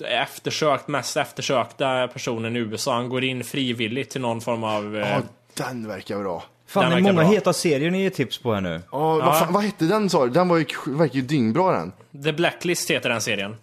eftersökt, 0.06 0.88
mest 0.88 1.18
eftersökta 1.18 2.08
personen 2.08 2.56
i 2.56 2.60
USA. 2.60 2.94
Han 2.94 3.10
går 3.10 3.24
in 3.24 3.44
frivilligt 3.44 4.10
till 4.10 4.22
någon 4.22 4.42
form 4.42 4.64
av... 4.64 4.98
eh, 4.98 5.10
Ja, 5.10 5.22
den 5.54 5.88
verkar 5.88 6.20
bra. 6.20 6.44
Fan, 6.70 6.84
det 6.84 6.88
är 6.88 6.90
verkar 6.90 7.02
många 7.14 7.24
bra. 7.24 7.32
heta 7.32 7.54
serier 7.54 7.92
ni 7.92 8.02
ger 8.04 8.10
tips 8.10 8.38
på 8.38 8.54
här 8.54 8.62
nu. 8.62 8.82
Ja, 8.92 9.16
vad, 9.18 9.40
fan, 9.40 9.54
vad 9.54 9.64
hette 9.64 9.86
den 9.86 10.10
sa 10.10 10.26
du? 10.26 10.32
Den 10.32 10.48
var 10.48 10.58
ju, 10.58 10.66
verkar 10.88 11.16
ju 11.16 11.22
dyngbra 11.22 11.72
den. 11.72 11.92
The 12.24 12.34
Blacklist 12.34 12.92
heter 12.92 13.10
den 13.10 13.22
serien. 13.22 13.56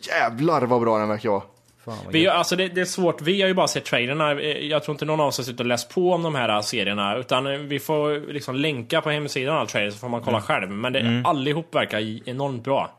Jävlar 0.00 0.62
vad 0.62 0.80
bra 0.80 0.98
den 0.98 1.08
verkar 1.08 1.30
vara. 1.30 1.42
Fan, 1.84 1.96
vad 2.04 2.12
Vi, 2.12 2.22
gött. 2.22 2.34
alltså 2.34 2.56
det, 2.56 2.68
det 2.68 2.80
är 2.80 2.84
svårt, 2.84 3.22
vi 3.22 3.40
har 3.40 3.48
ju 3.48 3.54
bara 3.54 3.68
sett 3.68 3.84
trailerna. 3.84 4.30
Eh, 4.32 4.38
Jag 4.66 4.82
tror 4.82 4.94
inte 4.94 5.04
någon 5.04 5.20
av 5.20 5.26
oss 5.26 5.36
har 5.38 5.44
suttit 5.44 5.60
och 5.60 5.66
läst 5.66 5.88
på 5.94 6.12
om 6.12 6.22
de 6.22 6.34
här 6.34 6.62
serierna. 6.62 7.16
Utan 7.16 7.46
eh, 7.46 7.52
vi 7.58 7.78
får 7.78 8.32
liksom 8.32 8.56
länka 8.56 9.00
på 9.00 9.10
hemsidan 9.10 9.56
alla 9.56 9.66
trailers 9.66 9.94
så 9.94 10.00
får 10.00 10.08
man 10.08 10.20
kolla 10.22 10.40
själv. 10.40 10.70
Men 10.70 10.92
det, 10.92 11.22
allihop 11.24 11.74
verkar 11.74 12.28
enormt 12.28 12.64
bra. 12.64 12.90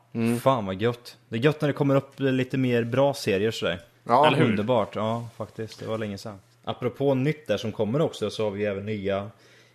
Fan 0.41 0.65
vad 0.65 0.81
gött. 0.81 1.17
Det 1.29 1.35
är 1.37 1.39
gött 1.41 1.61
när 1.61 1.67
det 1.67 1.73
kommer 1.73 1.95
upp 1.95 2.13
lite 2.19 2.57
mer 2.57 2.83
bra 2.83 3.13
serier 3.13 3.51
sådär. 3.51 3.79
Ja, 4.07 4.27
Eller 4.27 4.37
hur? 4.37 4.45
Underbart, 4.45 4.95
ja 4.95 5.27
faktiskt. 5.37 5.79
Det 5.79 5.85
var 5.85 5.97
länge 5.97 6.17
sedan. 6.17 6.39
Apropå 6.69 7.13
nytt 7.13 7.47
där 7.47 7.57
som 7.57 7.71
kommer 7.71 8.01
också 8.01 8.29
så 8.29 8.43
har 8.43 8.51
vi 8.51 8.65
även 8.65 8.85
nya 8.85 9.31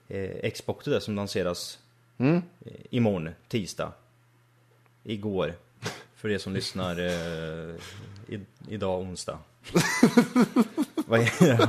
eh, 0.09 0.50
Xbox 0.50 0.85
där 0.85 1.00
som 1.00 1.16
lanseras 1.16 1.78
Mm. 2.18 2.42
eh, 2.66 2.72
imorgon, 2.90 3.28
tisdag. 3.48 3.92
Igår. 5.04 5.54
För 6.16 6.30
er 6.30 6.38
som 6.38 6.52
lyssnar 6.54 6.98
eh, 6.98 7.74
i, 8.28 8.40
idag 8.68 9.00
onsdag. 9.00 9.38
Vad 11.07 11.20
är 11.20 11.46
det? 11.46 11.68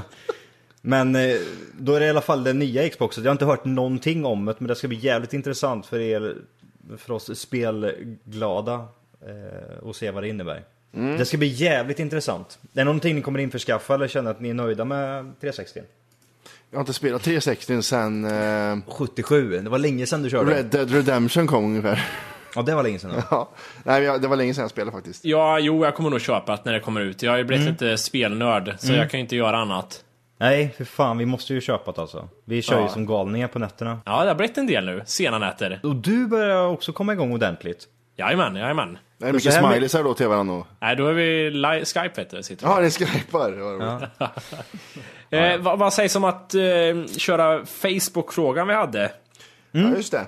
Men 0.81 1.15
eh, 1.15 1.37
då 1.79 1.93
är 1.93 1.99
det 1.99 2.05
i 2.05 2.09
alla 2.09 2.21
fall 2.21 2.43
det 2.43 2.53
nya 2.53 2.89
Xboxet. 2.89 3.23
Jag 3.23 3.29
har 3.29 3.35
inte 3.35 3.45
hört 3.45 3.65
någonting 3.65 4.25
om 4.25 4.45
det 4.45 4.55
men 4.59 4.67
det 4.67 4.75
ska 4.75 4.87
bli 4.87 4.97
jävligt 4.97 5.33
intressant 5.33 5.85
för 5.85 5.99
er, 5.99 6.35
för 6.97 7.13
oss 7.13 7.39
spelglada 7.39 8.87
eh, 9.21 9.77
och 9.81 9.95
se 9.95 10.11
vad 10.11 10.23
det 10.23 10.29
innebär. 10.29 10.63
Det 11.17 11.25
ska 11.25 11.37
bli 11.37 11.47
jävligt 11.47 11.99
intressant. 11.99 12.59
Det 12.61 12.81
är 12.81 12.85
någonting 12.85 13.15
ni 13.15 13.21
kommer 13.21 13.39
införskaffa 13.39 13.93
eller 13.93 14.07
känner 14.07 14.31
att 14.31 14.39
ni 14.39 14.49
är 14.49 14.53
nöjda 14.53 14.85
med 14.85 15.33
360? 15.41 15.79
Jag 16.71 16.77
har 16.77 16.81
inte 16.81 16.93
spelat 16.93 17.23
360 17.23 17.81
sen 17.81 18.25
eh, 18.25 18.77
77, 18.87 19.59
det 19.59 19.69
var 19.69 19.79
länge 19.79 20.05
sedan 20.05 20.23
du 20.23 20.29
körde. 20.29 20.55
Red 20.55 20.65
Dead 20.65 20.91
Redemption 20.91 21.47
kom 21.47 21.65
ungefär. 21.65 22.05
Ja, 22.55 22.61
det 22.61 22.75
var 22.75 22.83
länge 22.83 22.99
sedan. 22.99 23.11
Ja. 23.15 23.23
Ja. 23.31 23.49
Nej, 23.83 24.19
det 24.19 24.27
var 24.27 24.35
länge 24.35 24.53
sedan 24.53 24.61
jag 24.61 24.71
spelade 24.71 24.91
faktiskt. 24.91 25.25
Ja, 25.25 25.59
jo, 25.59 25.85
jag 25.85 25.95
kommer 25.95 26.09
nog 26.09 26.21
köpa 26.21 26.55
det 26.55 26.61
när 26.65 26.73
det 26.73 26.79
kommer 26.79 27.01
ut. 27.01 27.23
Jag 27.23 27.31
har 27.31 27.37
ju 27.37 27.43
blivit 27.43 27.67
lite 27.67 27.97
spelnörd, 27.97 28.75
så 28.79 28.93
jag 28.93 29.09
kan 29.11 29.17
ju 29.19 29.21
inte 29.23 29.35
göra 29.35 29.57
annat. 29.57 30.01
Nej, 30.37 30.73
för 30.77 30.85
fan, 30.85 31.17
vi 31.17 31.25
måste 31.25 31.53
ju 31.53 31.61
köpa 31.61 31.91
det 31.91 32.01
alltså. 32.01 32.29
Vi 32.45 32.61
kör 32.61 32.75
ju 32.75 32.81
Ja. 32.81 32.89
som 32.89 33.05
galningar 33.05 33.47
på 33.47 33.59
nätterna. 33.59 33.99
Ja, 34.05 34.23
det 34.23 34.27
har 34.29 34.35
blivit 34.35 34.57
en 34.57 34.67
del 34.67 34.85
nu. 34.85 35.03
Sena 35.05 35.39
nätter. 35.39 35.79
Och 35.83 35.95
du 35.95 36.27
börjar 36.27 36.67
också 36.67 36.93
komma 36.93 37.13
igång 37.13 37.31
ordentligt. 37.33 37.87
Jajamän, 38.17 38.55
jajamän. 38.55 38.97
Det 39.17 39.25
är 39.27 39.33
mycket 39.33 39.53
så 39.53 39.59
här 39.59 39.71
smileys 39.71 39.93
här 39.93 40.03
då 40.03 40.13
till 40.13 40.27
varandra. 40.27 40.55
då. 40.55 40.67
Nej, 40.79 40.95
då 40.95 41.07
är 41.07 41.13
vi 41.13 41.85
Skype 41.85 42.11
vet 42.21 42.29
du. 42.29 42.43
Sitter. 42.43 42.67
Ja, 42.67 42.79
det 42.79 42.85
är 42.85 43.05
skypar. 43.05 43.51
Det 43.51 43.57
roligt. 43.57 44.09
Eh, 45.29 45.57
vad, 45.57 45.79
vad 45.79 45.93
sägs 45.93 46.15
om 46.15 46.23
att 46.23 46.53
eh, 46.55 46.61
köra 47.17 47.65
Facebook-frågan 47.65 48.67
vi 48.67 48.73
hade? 48.73 49.11
Ja, 49.71 49.89
just 49.95 50.11
det. 50.11 50.25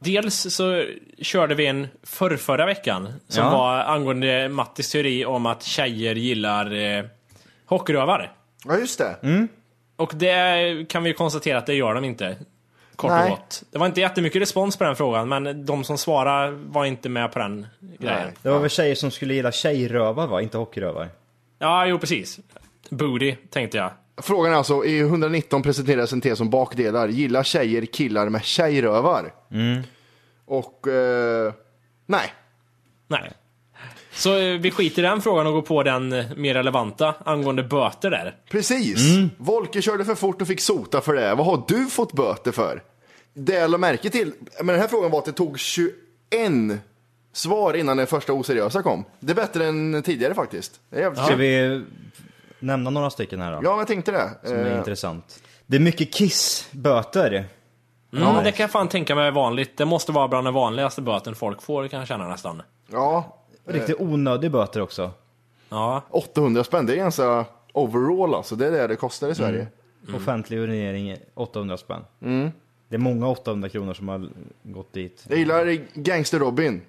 Dels 0.00 0.54
så 0.54 0.84
körde 1.22 1.54
vi 1.54 1.66
en 1.66 1.88
förr, 2.02 2.36
förra 2.36 2.66
veckan 2.66 3.12
som 3.28 3.44
Ja. 3.44 3.50
var 3.50 3.78
angående 3.78 4.48
Mattis 4.48 4.90
teori 4.90 5.24
om 5.24 5.46
att 5.46 5.62
tjejer 5.62 6.14
gillar 6.14 6.74
eh, 6.74 7.04
hockeyrövar. 7.66 8.32
Ja, 8.64 8.76
just 8.78 8.98
det. 8.98 9.16
Mm. 9.22 9.48
Och 9.96 10.12
det 10.14 10.88
kan 10.88 11.02
vi 11.02 11.08
ju 11.10 11.14
konstatera 11.14 11.58
att 11.58 11.66
det 11.66 11.74
gör 11.74 11.94
de 11.94 12.04
inte. 12.04 12.36
Kort 12.98 13.10
Nej. 13.10 13.30
och 13.32 13.38
gott. 13.38 13.62
Det 13.70 13.78
var 13.78 13.86
inte 13.86 14.00
jättemycket 14.00 14.42
respons 14.42 14.76
på 14.76 14.84
den 14.84 14.96
frågan, 14.96 15.28
men 15.28 15.66
de 15.66 15.84
som 15.84 15.98
svarade 15.98 16.52
var 16.52 16.84
inte 16.84 17.08
med 17.08 17.32
på 17.32 17.38
den 17.38 17.66
grejen. 17.80 18.22
Nej. 18.24 18.34
Det 18.42 18.50
var 18.50 18.58
väl 18.58 18.70
tjejer 18.70 18.94
som 18.94 19.10
skulle 19.10 19.34
gilla 19.34 19.52
tjejrövar 19.52 20.26
va? 20.26 20.42
Inte 20.42 20.58
hockeyrövar? 20.58 21.08
Ja, 21.58 21.86
jo 21.86 21.98
precis. 21.98 22.40
Booty, 22.90 23.36
tänkte 23.50 23.78
jag. 23.78 23.90
Frågan 24.16 24.52
är 24.52 24.56
alltså, 24.56 24.84
i 24.84 25.00
119 25.00 25.62
presenteras 25.62 26.12
en 26.12 26.20
tes 26.20 26.38
som 26.38 26.50
bakdelar. 26.50 27.08
Gillar 27.08 27.42
tjejer 27.42 27.86
killar 27.86 28.28
med 28.28 28.44
tjejrövar? 28.44 29.32
Och, 30.46 30.88
eh, 30.88 31.52
nej. 32.06 32.32
Nej. 33.08 33.32
Så 34.18 34.38
eh, 34.38 34.58
vi 34.58 34.70
skiter 34.70 35.02
i 35.02 35.06
den 35.06 35.22
frågan 35.22 35.46
och 35.46 35.52
går 35.52 35.62
på 35.62 35.82
den 35.82 36.12
eh, 36.12 36.24
mer 36.36 36.54
relevanta 36.54 37.14
angående 37.24 37.62
böter 37.62 38.10
där. 38.10 38.36
Precis. 38.50 39.00
Volker 39.38 39.80
körde 39.80 40.04
för 40.04 40.14
fort 40.14 40.42
och 40.42 40.48
fick 40.48 40.60
sota 40.60 41.00
för 41.00 41.14
det. 41.14 41.34
Vad 41.34 41.46
har 41.46 41.62
du 41.68 41.86
fått 41.86 42.12
böter 42.12 42.52
för? 42.52 42.82
Det 43.34 43.54
jag 43.54 43.70
la 43.70 43.78
märke 43.78 44.10
till, 44.10 44.32
men 44.58 44.66
den 44.66 44.80
här 44.80 44.88
frågan 44.88 45.10
var 45.10 45.18
att 45.18 45.24
det 45.24 45.32
tog 45.32 45.58
21 45.58 45.92
svar 47.32 47.74
innan 47.74 47.96
den 47.96 48.06
första 48.06 48.32
oseriösa 48.32 48.82
kom. 48.82 49.04
Det 49.20 49.32
är 49.32 49.36
bättre 49.36 49.66
än 49.66 50.02
tidigare 50.02 50.34
faktiskt. 50.34 50.80
Det 50.90 50.96
är 50.96 51.00
jävligt 51.00 51.24
Ska 51.24 51.36
vi 51.36 51.84
nämna 52.58 52.90
några 52.90 53.10
stycken 53.10 53.40
här 53.40 53.52
då? 53.52 53.58
Ja, 53.62 53.70
men 53.70 53.78
jag 53.78 53.86
tänkte 53.86 54.12
det. 54.12 54.30
Som 54.48 54.56
är 54.56 54.70
Eh, 54.72 54.78
intressant. 54.78 55.42
Det 55.66 55.76
är 55.76 55.80
mycket 55.80 56.12
kissböter. 56.14 57.44
Mm, 58.12 58.44
Det 58.44 58.52
kan 58.52 58.64
jag 58.64 58.70
fan 58.70 58.88
tänka 58.88 59.14
mig 59.14 59.26
är 59.26 59.30
vanligt. 59.30 59.76
Det 59.76 59.84
måste 59.84 60.12
vara 60.12 60.28
bland 60.28 60.46
den 60.46 60.54
vanligaste 60.54 61.02
böten 61.02 61.34
folk 61.34 61.62
får 61.62 61.88
kan 61.88 61.98
jag 61.98 62.08
känna 62.08 62.28
nästan. 62.28 62.62
ja, 62.92 63.37
Riktigt 63.68 64.00
onödiga 64.00 64.50
böter 64.50 64.80
också. 64.80 65.10
Ja, 65.68 66.02
800 66.10 66.64
spänn, 66.64 66.86
det 66.86 66.92
är 66.92 66.96
ganska 66.96 67.44
overall 67.72 68.34
alltså. 68.34 68.56
Det 68.56 68.66
är 68.66 68.70
det 68.70 68.86
det 68.86 68.96
kostar 68.96 69.28
i 69.30 69.34
Sverige. 69.34 69.66
Offentlig 70.14 70.58
urinering 70.58 71.16
800 71.34 71.76
spänn. 71.76 72.02
Det 72.88 72.96
är 72.96 72.98
många 72.98 73.28
800 73.28 73.68
kronor 73.68 73.94
som 73.94 74.08
har 74.08 74.28
gått 74.62 74.92
dit. 74.92 75.24
Jag 75.28 75.38
gillar 75.38 75.78
Gangster 75.94 76.38
Robin. 76.38 76.80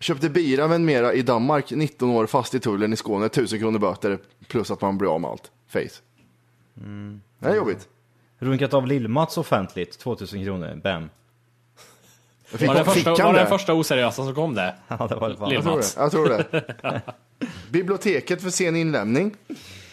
Köpte 0.00 0.28
bira 0.30 0.68
med 0.68 0.80
mera 0.80 1.12
i 1.12 1.22
Danmark, 1.22 1.70
19 1.70 2.10
år 2.10 2.26
fast 2.26 2.54
i 2.54 2.60
tullen 2.60 2.92
i 2.92 2.96
Skåne, 2.96 3.26
1000 3.26 3.58
kronor 3.58 3.78
böter 3.78 4.18
plus 4.48 4.70
att 4.70 4.80
man 4.80 4.98
blir 4.98 5.14
av 5.14 5.20
med 5.20 5.30
allt. 5.30 5.50
Face. 5.68 6.02
Det 7.38 7.48
är 7.48 7.56
jobbigt. 7.56 7.88
Runkat 8.38 8.74
av 8.74 8.86
Lill-Mats 8.86 9.38
offentligt, 9.38 9.98
2000 9.98 10.44
kronor. 10.44 10.80
Bam. 10.84 11.10
Fick, 12.52 12.68
var 12.68 12.74
det 12.74 12.84
första, 12.84 13.10
var 13.14 13.32
det 13.32 13.40
det? 13.40 13.46
första 13.46 13.74
oseriösa 13.74 14.24
som 14.24 14.34
kom 14.34 14.54
det? 14.54 14.74
Ja, 14.88 15.06
det 15.08 15.14
var 15.14 15.28
det 15.28 15.36
fan. 15.36 15.50
Jag 15.52 15.62
tror 15.62 15.78
det. 15.78 15.86
Jag 15.96 16.10
tror 16.10 16.28
det. 16.28 17.02
Biblioteket 17.70 18.42
för 18.42 18.50
sen 18.50 18.76
inlämning. 18.76 19.34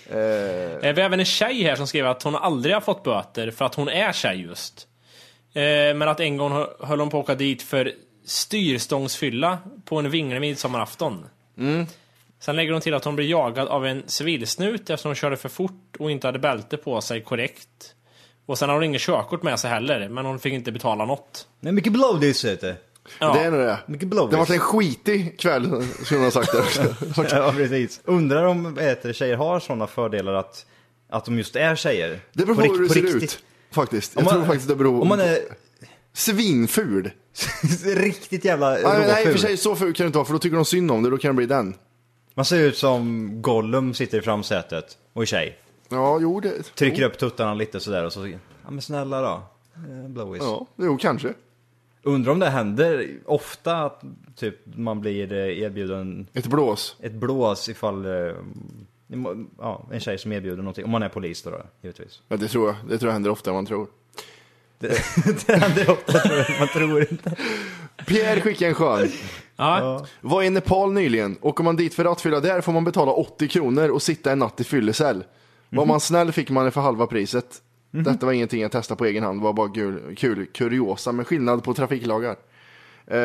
Eh, 0.09 0.15
Vi 0.15 0.79
har 0.83 0.99
även 0.99 1.19
en 1.19 1.25
tjej 1.25 1.63
här 1.63 1.75
som 1.75 1.87
skriver 1.87 2.09
att 2.09 2.23
hon 2.23 2.35
aldrig 2.35 2.73
har 2.75 2.81
fått 2.81 3.03
böter 3.03 3.51
för 3.51 3.65
att 3.65 3.75
hon 3.75 3.89
är 3.89 4.13
tjej 4.13 4.41
just. 4.41 4.87
Eh, 5.53 5.61
Men 5.95 6.01
att 6.01 6.19
en 6.19 6.37
gång 6.37 6.51
hö- 6.51 6.67
höll 6.79 6.99
hon 6.99 7.09
på 7.09 7.17
att 7.19 7.23
åka 7.23 7.35
dit 7.35 7.61
för 7.61 7.91
styrstångsfylla 8.25 9.57
på 9.85 9.97
en 9.99 10.09
vinglig 10.09 10.41
midsommarafton. 10.41 11.25
Sen 12.39 12.55
lägger 12.55 12.71
hon 12.71 12.81
till 12.81 12.93
att 12.93 13.05
hon 13.05 13.15
blir 13.15 13.29
jagad 13.29 13.67
av 13.67 13.85
en 13.85 14.03
civilsnut 14.07 14.81
eftersom 14.89 15.09
hon 15.09 15.15
körde 15.15 15.37
för 15.37 15.49
fort 15.49 15.95
och 15.99 16.11
inte 16.11 16.27
hade 16.27 16.39
bälte 16.39 16.77
på 16.77 17.01
sig 17.01 17.21
korrekt. 17.21 17.95
Och 18.45 18.57
sen 18.57 18.69
har 18.69 18.75
hon 18.75 18.83
inget 18.83 19.01
körkort 19.01 19.43
med 19.43 19.59
sig 19.59 19.69
heller, 19.69 20.09
men 20.09 20.25
hon 20.25 20.39
fick 20.39 20.53
inte 20.53 20.71
betala 20.71 21.05
något. 21.05 21.47
Det 21.61 21.67
är 21.67 21.71
mycket 21.71 21.93
blowdies 21.93 22.45
vet 22.45 22.61
du. 22.61 22.75
Ja. 23.19 23.33
Det 23.33 23.39
är 23.39 23.51
nog 23.51 23.59
det. 23.59 23.79
Mycket 23.85 24.09
Det 24.11 24.17
har 24.17 24.27
blowdies. 24.27 24.39
varit 24.39 24.49
en 24.49 24.59
skitig 24.59 25.39
kväll, 25.39 25.87
skulle 26.03 26.19
man 26.19 26.25
ha 26.25 26.31
sagt 26.31 26.51
där. 26.51 27.35
Ja, 27.37 27.51
precis. 27.57 28.01
Undrar 28.03 28.45
om 28.45 28.75
det, 28.75 29.15
tjejer 29.15 29.35
har 29.37 29.59
sådana 29.59 29.87
fördelar 29.87 30.33
att, 30.33 30.65
att 31.09 31.25
de 31.25 31.37
just 31.37 31.55
är 31.55 31.75
tjejer? 31.75 32.19
Det 32.33 32.45
beror 32.45 32.55
på 32.55 32.61
rikt- 32.61 32.73
hur 32.73 32.79
du 32.79 32.89
ser 32.89 33.01
riktigt- 33.01 33.23
ut. 33.23 33.39
Faktiskt. 33.71 34.11
Jag 34.15 34.19
Om 34.21 34.25
man- 34.25 34.33
tror 34.33 34.45
faktiskt 34.45 34.67
det 34.67 34.75
beror 34.75 35.01
Om 35.01 35.07
man 35.07 35.19
är 35.19 35.37
Svinful. 36.13 37.11
riktigt 37.85 38.45
jävla 38.45 38.69
Nej, 38.69 38.81
nej, 38.83 38.93
i 38.99 39.03
och 39.03 39.09
för 39.17 39.25
råful. 39.25 39.39
sig 39.39 39.57
så 39.57 39.75
ful 39.75 39.93
kan 39.93 40.03
det 40.03 40.07
inte 40.07 40.17
vara 40.17 40.25
för 40.25 40.33
då 40.33 40.39
tycker 40.39 40.55
de 40.55 40.65
synd 40.65 40.91
om 40.91 41.03
det, 41.03 41.09
då 41.09 41.17
kan 41.17 41.29
det 41.29 41.33
bli 41.33 41.45
den. 41.45 41.75
Man 42.35 42.45
ser 42.45 42.59
ut 42.59 42.77
som 42.77 43.29
Gollum 43.41 43.93
sitter 43.93 44.17
i 44.17 44.21
framsätet 44.21 44.85
och 45.13 45.21
är 45.21 45.25
tjej. 45.25 45.57
Ja, 45.89 46.19
jo 46.21 46.39
det... 46.39 46.63
Trycker 46.75 47.03
upp 47.03 47.17
tuttarna 47.17 47.53
lite 47.53 47.79
sådär 47.79 48.05
och 48.05 48.13
så, 48.13 48.27
ja 48.27 48.37
men 48.69 48.81
snälla 48.81 49.21
då. 49.21 49.41
Eh, 49.75 50.09
Blowies. 50.09 50.43
Ja, 50.43 50.65
jo 50.75 50.97
kanske. 50.97 51.33
Undrar 52.03 52.31
om 52.31 52.39
det 52.39 52.49
händer 52.49 53.09
ofta 53.25 53.77
att 53.77 54.01
typ 54.35 54.55
man 54.75 55.01
blir 55.01 55.33
eh, 55.33 55.59
erbjuden 55.59 56.27
Ett 56.33 56.47
blås. 56.47 56.95
ett 57.01 57.13
blås 57.13 57.69
ifall 57.69 58.05
eh, 58.05 58.33
ja, 59.59 59.87
en 59.91 59.99
tjej 59.99 60.17
som 60.17 60.31
erbjuder 60.31 60.57
någonting. 60.57 60.85
Om 60.85 60.91
man 60.91 61.03
är 61.03 61.09
polis 61.09 61.41
då, 61.41 61.49
då 61.49 61.61
givetvis. 61.81 62.21
Ja, 62.27 62.37
det 62.37 62.47
tror 62.47 62.67
jag. 62.67 62.75
Det 62.89 62.97
tror 62.97 63.09
jag 63.09 63.13
händer 63.13 63.29
oftare 63.29 63.51
än 63.51 63.55
man 63.55 63.65
tror. 63.65 63.87
Det, 64.79 64.87
det 65.47 65.55
händer 65.55 65.89
ofta 65.91 66.19
tror 66.19 66.37
jag, 66.37 66.59
man 66.59 66.67
tror 66.67 67.01
inte. 67.11 67.35
Pierre 68.07 68.41
skickade 68.41 68.69
en 68.69 68.75
skön. 68.75 69.11
Ja. 69.55 70.05
Var 70.21 70.43
i 70.43 70.49
Nepal 70.49 70.93
nyligen. 70.93 71.37
Åker 71.41 71.63
man 71.63 71.75
dit 71.75 71.93
för 71.93 72.03
rattfylla 72.03 72.39
där 72.39 72.61
får 72.61 72.71
man 72.71 72.83
betala 72.83 73.11
80 73.11 73.47
kronor 73.47 73.89
och 73.89 74.01
sitta 74.01 74.31
en 74.31 74.39
natt 74.39 74.61
i 74.61 74.63
fyllecell. 74.63 75.23
Var 75.75 75.85
man 75.85 75.99
snäll 75.99 76.31
fick 76.31 76.49
man 76.49 76.65
det 76.65 76.71
för 76.71 76.81
halva 76.81 77.07
priset. 77.07 77.61
Detta 77.91 78.25
var 78.25 78.33
ingenting 78.33 78.61
jag 78.61 78.71
testade 78.71 78.97
på 78.97 79.05
egen 79.05 79.23
hand, 79.23 79.39
det 79.39 79.43
var 79.43 79.53
bara 79.53 79.69
kul, 79.69 80.15
kul 80.17 80.45
kuriosa 80.45 81.11
med 81.11 81.27
skillnad 81.27 81.63
på 81.63 81.73
trafiklagar. 81.73 82.35
Eh, 83.07 83.17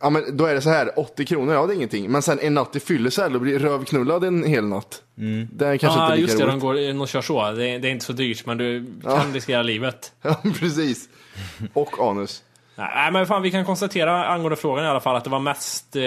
ja 0.00 0.10
men 0.10 0.36
då 0.36 0.46
är 0.46 0.54
det 0.54 0.60
så 0.60 0.70
här, 0.70 0.98
80 0.98 1.24
kronor, 1.26 1.54
ja 1.54 1.66
det 1.66 1.72
är 1.72 1.76
ingenting. 1.76 2.10
Men 2.10 2.22
sen 2.22 2.38
en 2.42 2.54
natt 2.54 2.76
i 2.76 2.80
fyllecell 2.80 3.34
och 3.34 3.40
blir 3.40 3.58
rövknullad 3.58 4.24
en 4.24 4.44
hel 4.44 4.64
natt. 4.64 5.02
Det 5.52 5.66
är 5.66 5.76
kanske 5.76 5.98
Ja, 5.98 6.04
inte 6.04 6.16
lika 6.16 6.22
just 6.32 6.38
det, 6.38 6.44
de, 6.46 6.50
roligt. 6.50 6.62
går, 6.62 6.98
de 6.98 7.06
kör 7.06 7.20
så. 7.22 7.50
Det 7.52 7.68
är, 7.68 7.78
det 7.78 7.88
är 7.88 7.90
inte 7.92 8.04
så 8.04 8.12
dyrt, 8.12 8.46
men 8.46 8.58
du 8.58 8.86
kan 9.02 9.32
riskera 9.32 9.62
livet. 9.62 10.12
Ja, 10.22 10.36
precis. 10.60 11.08
Och 11.72 12.10
anus. 12.10 12.42
Nej, 12.76 13.12
men 13.12 13.26
fan, 13.26 13.42
vi 13.42 13.50
kan 13.50 13.64
konstatera 13.64 14.26
angående 14.26 14.56
frågan 14.56 14.84
i 14.84 14.88
alla 14.88 15.00
fall 15.00 15.16
att 15.16 15.24
det 15.24 15.30
var 15.30 15.40
mest 15.40 15.96
eh, 15.96 16.02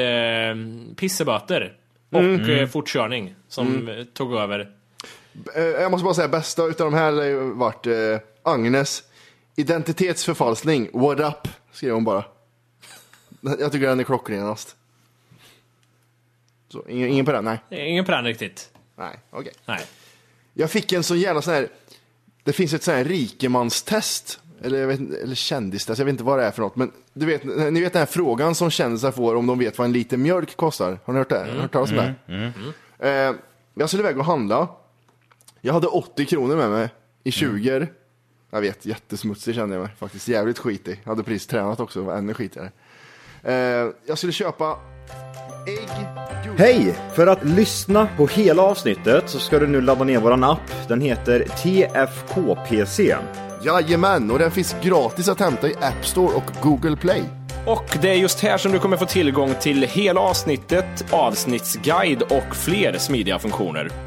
pisseböter 0.95 1.73
och 2.11 2.19
Mm. 2.21 2.49
eh, 2.49 2.67
fortkörning 2.67 3.35
som 3.47 3.87
eh, 3.89 4.03
tog 4.03 4.33
över. 4.33 4.67
Eh, 5.55 5.63
jag 5.63 5.91
måste 5.91 6.03
bara 6.03 6.13
säga, 6.13 6.27
bästa 6.27 6.65
utav 6.65 6.91
de 6.91 6.97
här 6.97 7.13
har 7.13 7.23
ju 7.23 7.53
varit 7.53 7.87
eh, 7.87 7.93
Agnes. 8.43 9.03
Identitetsförfalskning, 9.55 10.89
what 10.93 11.19
up? 11.19 11.53
Skrev 11.71 11.93
hon 11.93 12.03
bara. 12.03 12.23
Jag 13.41 13.71
tycker 13.71 13.87
den 13.87 13.99
är 13.99 14.03
klockrenast. 14.03 14.75
Så, 16.69 16.83
ingen, 16.87 17.09
ingen 17.09 17.25
på 17.25 17.31
den? 17.31 17.45
Nej. 17.45 17.59
Ingen 17.69 18.05
på 18.05 18.11
den 18.11 18.25
riktigt. 18.25 18.69
Nej, 18.95 19.19
okej. 19.29 19.53
Nej. 19.65 19.81
Jag 20.53 20.71
fick 20.71 20.93
en 20.93 21.03
så 21.03 21.15
jävla 21.15 21.41
sån 21.41 21.53
här, 21.53 21.67
det 22.43 22.53
finns 22.53 22.73
ett 22.73 22.83
sån 22.83 22.93
här 22.93 23.03
rikemanstest. 23.03 24.39
Eller, 24.61 24.79
jag 24.79 24.87
vet, 24.87 24.99
eller 24.99 25.35
kändistest, 25.35 25.99
jag 25.99 26.05
vet 26.05 26.11
inte 26.11 26.23
vad 26.23 26.39
det 26.39 26.45
är 26.45 26.51
för 26.51 26.61
något. 26.61 26.75
Men 26.75 26.91
du 27.13 27.25
vet, 27.25 27.43
ni 27.43 27.81
vet 27.81 27.93
den 27.93 27.99
här 27.99 28.05
frågan 28.05 28.55
som 28.55 28.69
kändisar 28.69 29.11
får 29.11 29.35
om 29.35 29.47
de 29.47 29.59
vet 29.59 29.77
vad 29.77 29.85
en 29.85 29.93
liter 29.93 30.17
mjölk 30.17 30.55
kostar. 30.55 30.99
Har 31.05 31.13
ni 31.13 31.19
hört 31.19 31.29
det? 31.29 31.47
Hört 31.61 31.71
talas 31.71 31.91
om 31.91 31.97
det? 31.97 32.13
Eh, 32.99 33.35
jag 33.73 33.89
skulle 33.89 34.03
iväg 34.03 34.17
och 34.17 34.25
handla. 34.25 34.67
Jag 35.67 35.73
hade 35.73 35.87
80 35.87 36.25
kronor 36.25 36.55
med 36.55 36.69
mig 36.69 36.89
i 37.23 37.31
20 37.31 37.87
Jag 38.49 38.61
vet, 38.61 38.85
jättesmutsig 38.85 39.55
kände 39.55 39.75
jag 39.75 39.81
mig 39.81 39.91
faktiskt. 39.99 40.27
Jävligt 40.27 40.59
skitig. 40.59 41.01
Jag 41.03 41.09
hade 41.09 41.23
precis 41.23 41.47
tränat 41.47 41.79
också, 41.79 42.01
var 42.01 42.15
ännu 42.15 42.33
skitigare. 42.33 42.71
Eh, 43.43 43.53
jag 44.05 44.17
skulle 44.17 44.33
köpa 44.33 44.79
ägg, 45.67 46.07
Hej! 46.57 46.95
För 47.15 47.27
att 47.27 47.45
lyssna 47.45 48.07
på 48.17 48.27
hela 48.27 48.63
avsnittet 48.63 49.29
så 49.29 49.39
ska 49.39 49.59
du 49.59 49.67
nu 49.67 49.81
ladda 49.81 50.03
ner 50.03 50.19
våran 50.19 50.43
app. 50.43 50.87
Den 50.87 51.01
heter 51.01 51.39
TFKPC. 51.39 53.15
Jajamän, 53.63 54.31
och 54.31 54.39
den 54.39 54.51
finns 54.51 54.75
gratis 54.83 55.29
att 55.29 55.39
hämta 55.39 55.69
i 55.69 55.75
App 55.75 56.05
Store 56.05 56.35
och 56.35 56.51
Google 56.61 56.95
Play. 56.95 57.23
Och 57.65 57.97
det 58.01 58.09
är 58.09 58.15
just 58.15 58.39
här 58.39 58.57
som 58.57 58.71
du 58.71 58.79
kommer 58.79 58.97
få 58.97 59.05
tillgång 59.05 59.53
till 59.61 59.83
hela 59.83 60.19
avsnittet, 60.19 61.13
avsnittsguide 61.13 62.21
och 62.21 62.55
fler 62.55 62.97
smidiga 62.97 63.39
funktioner. 63.39 64.06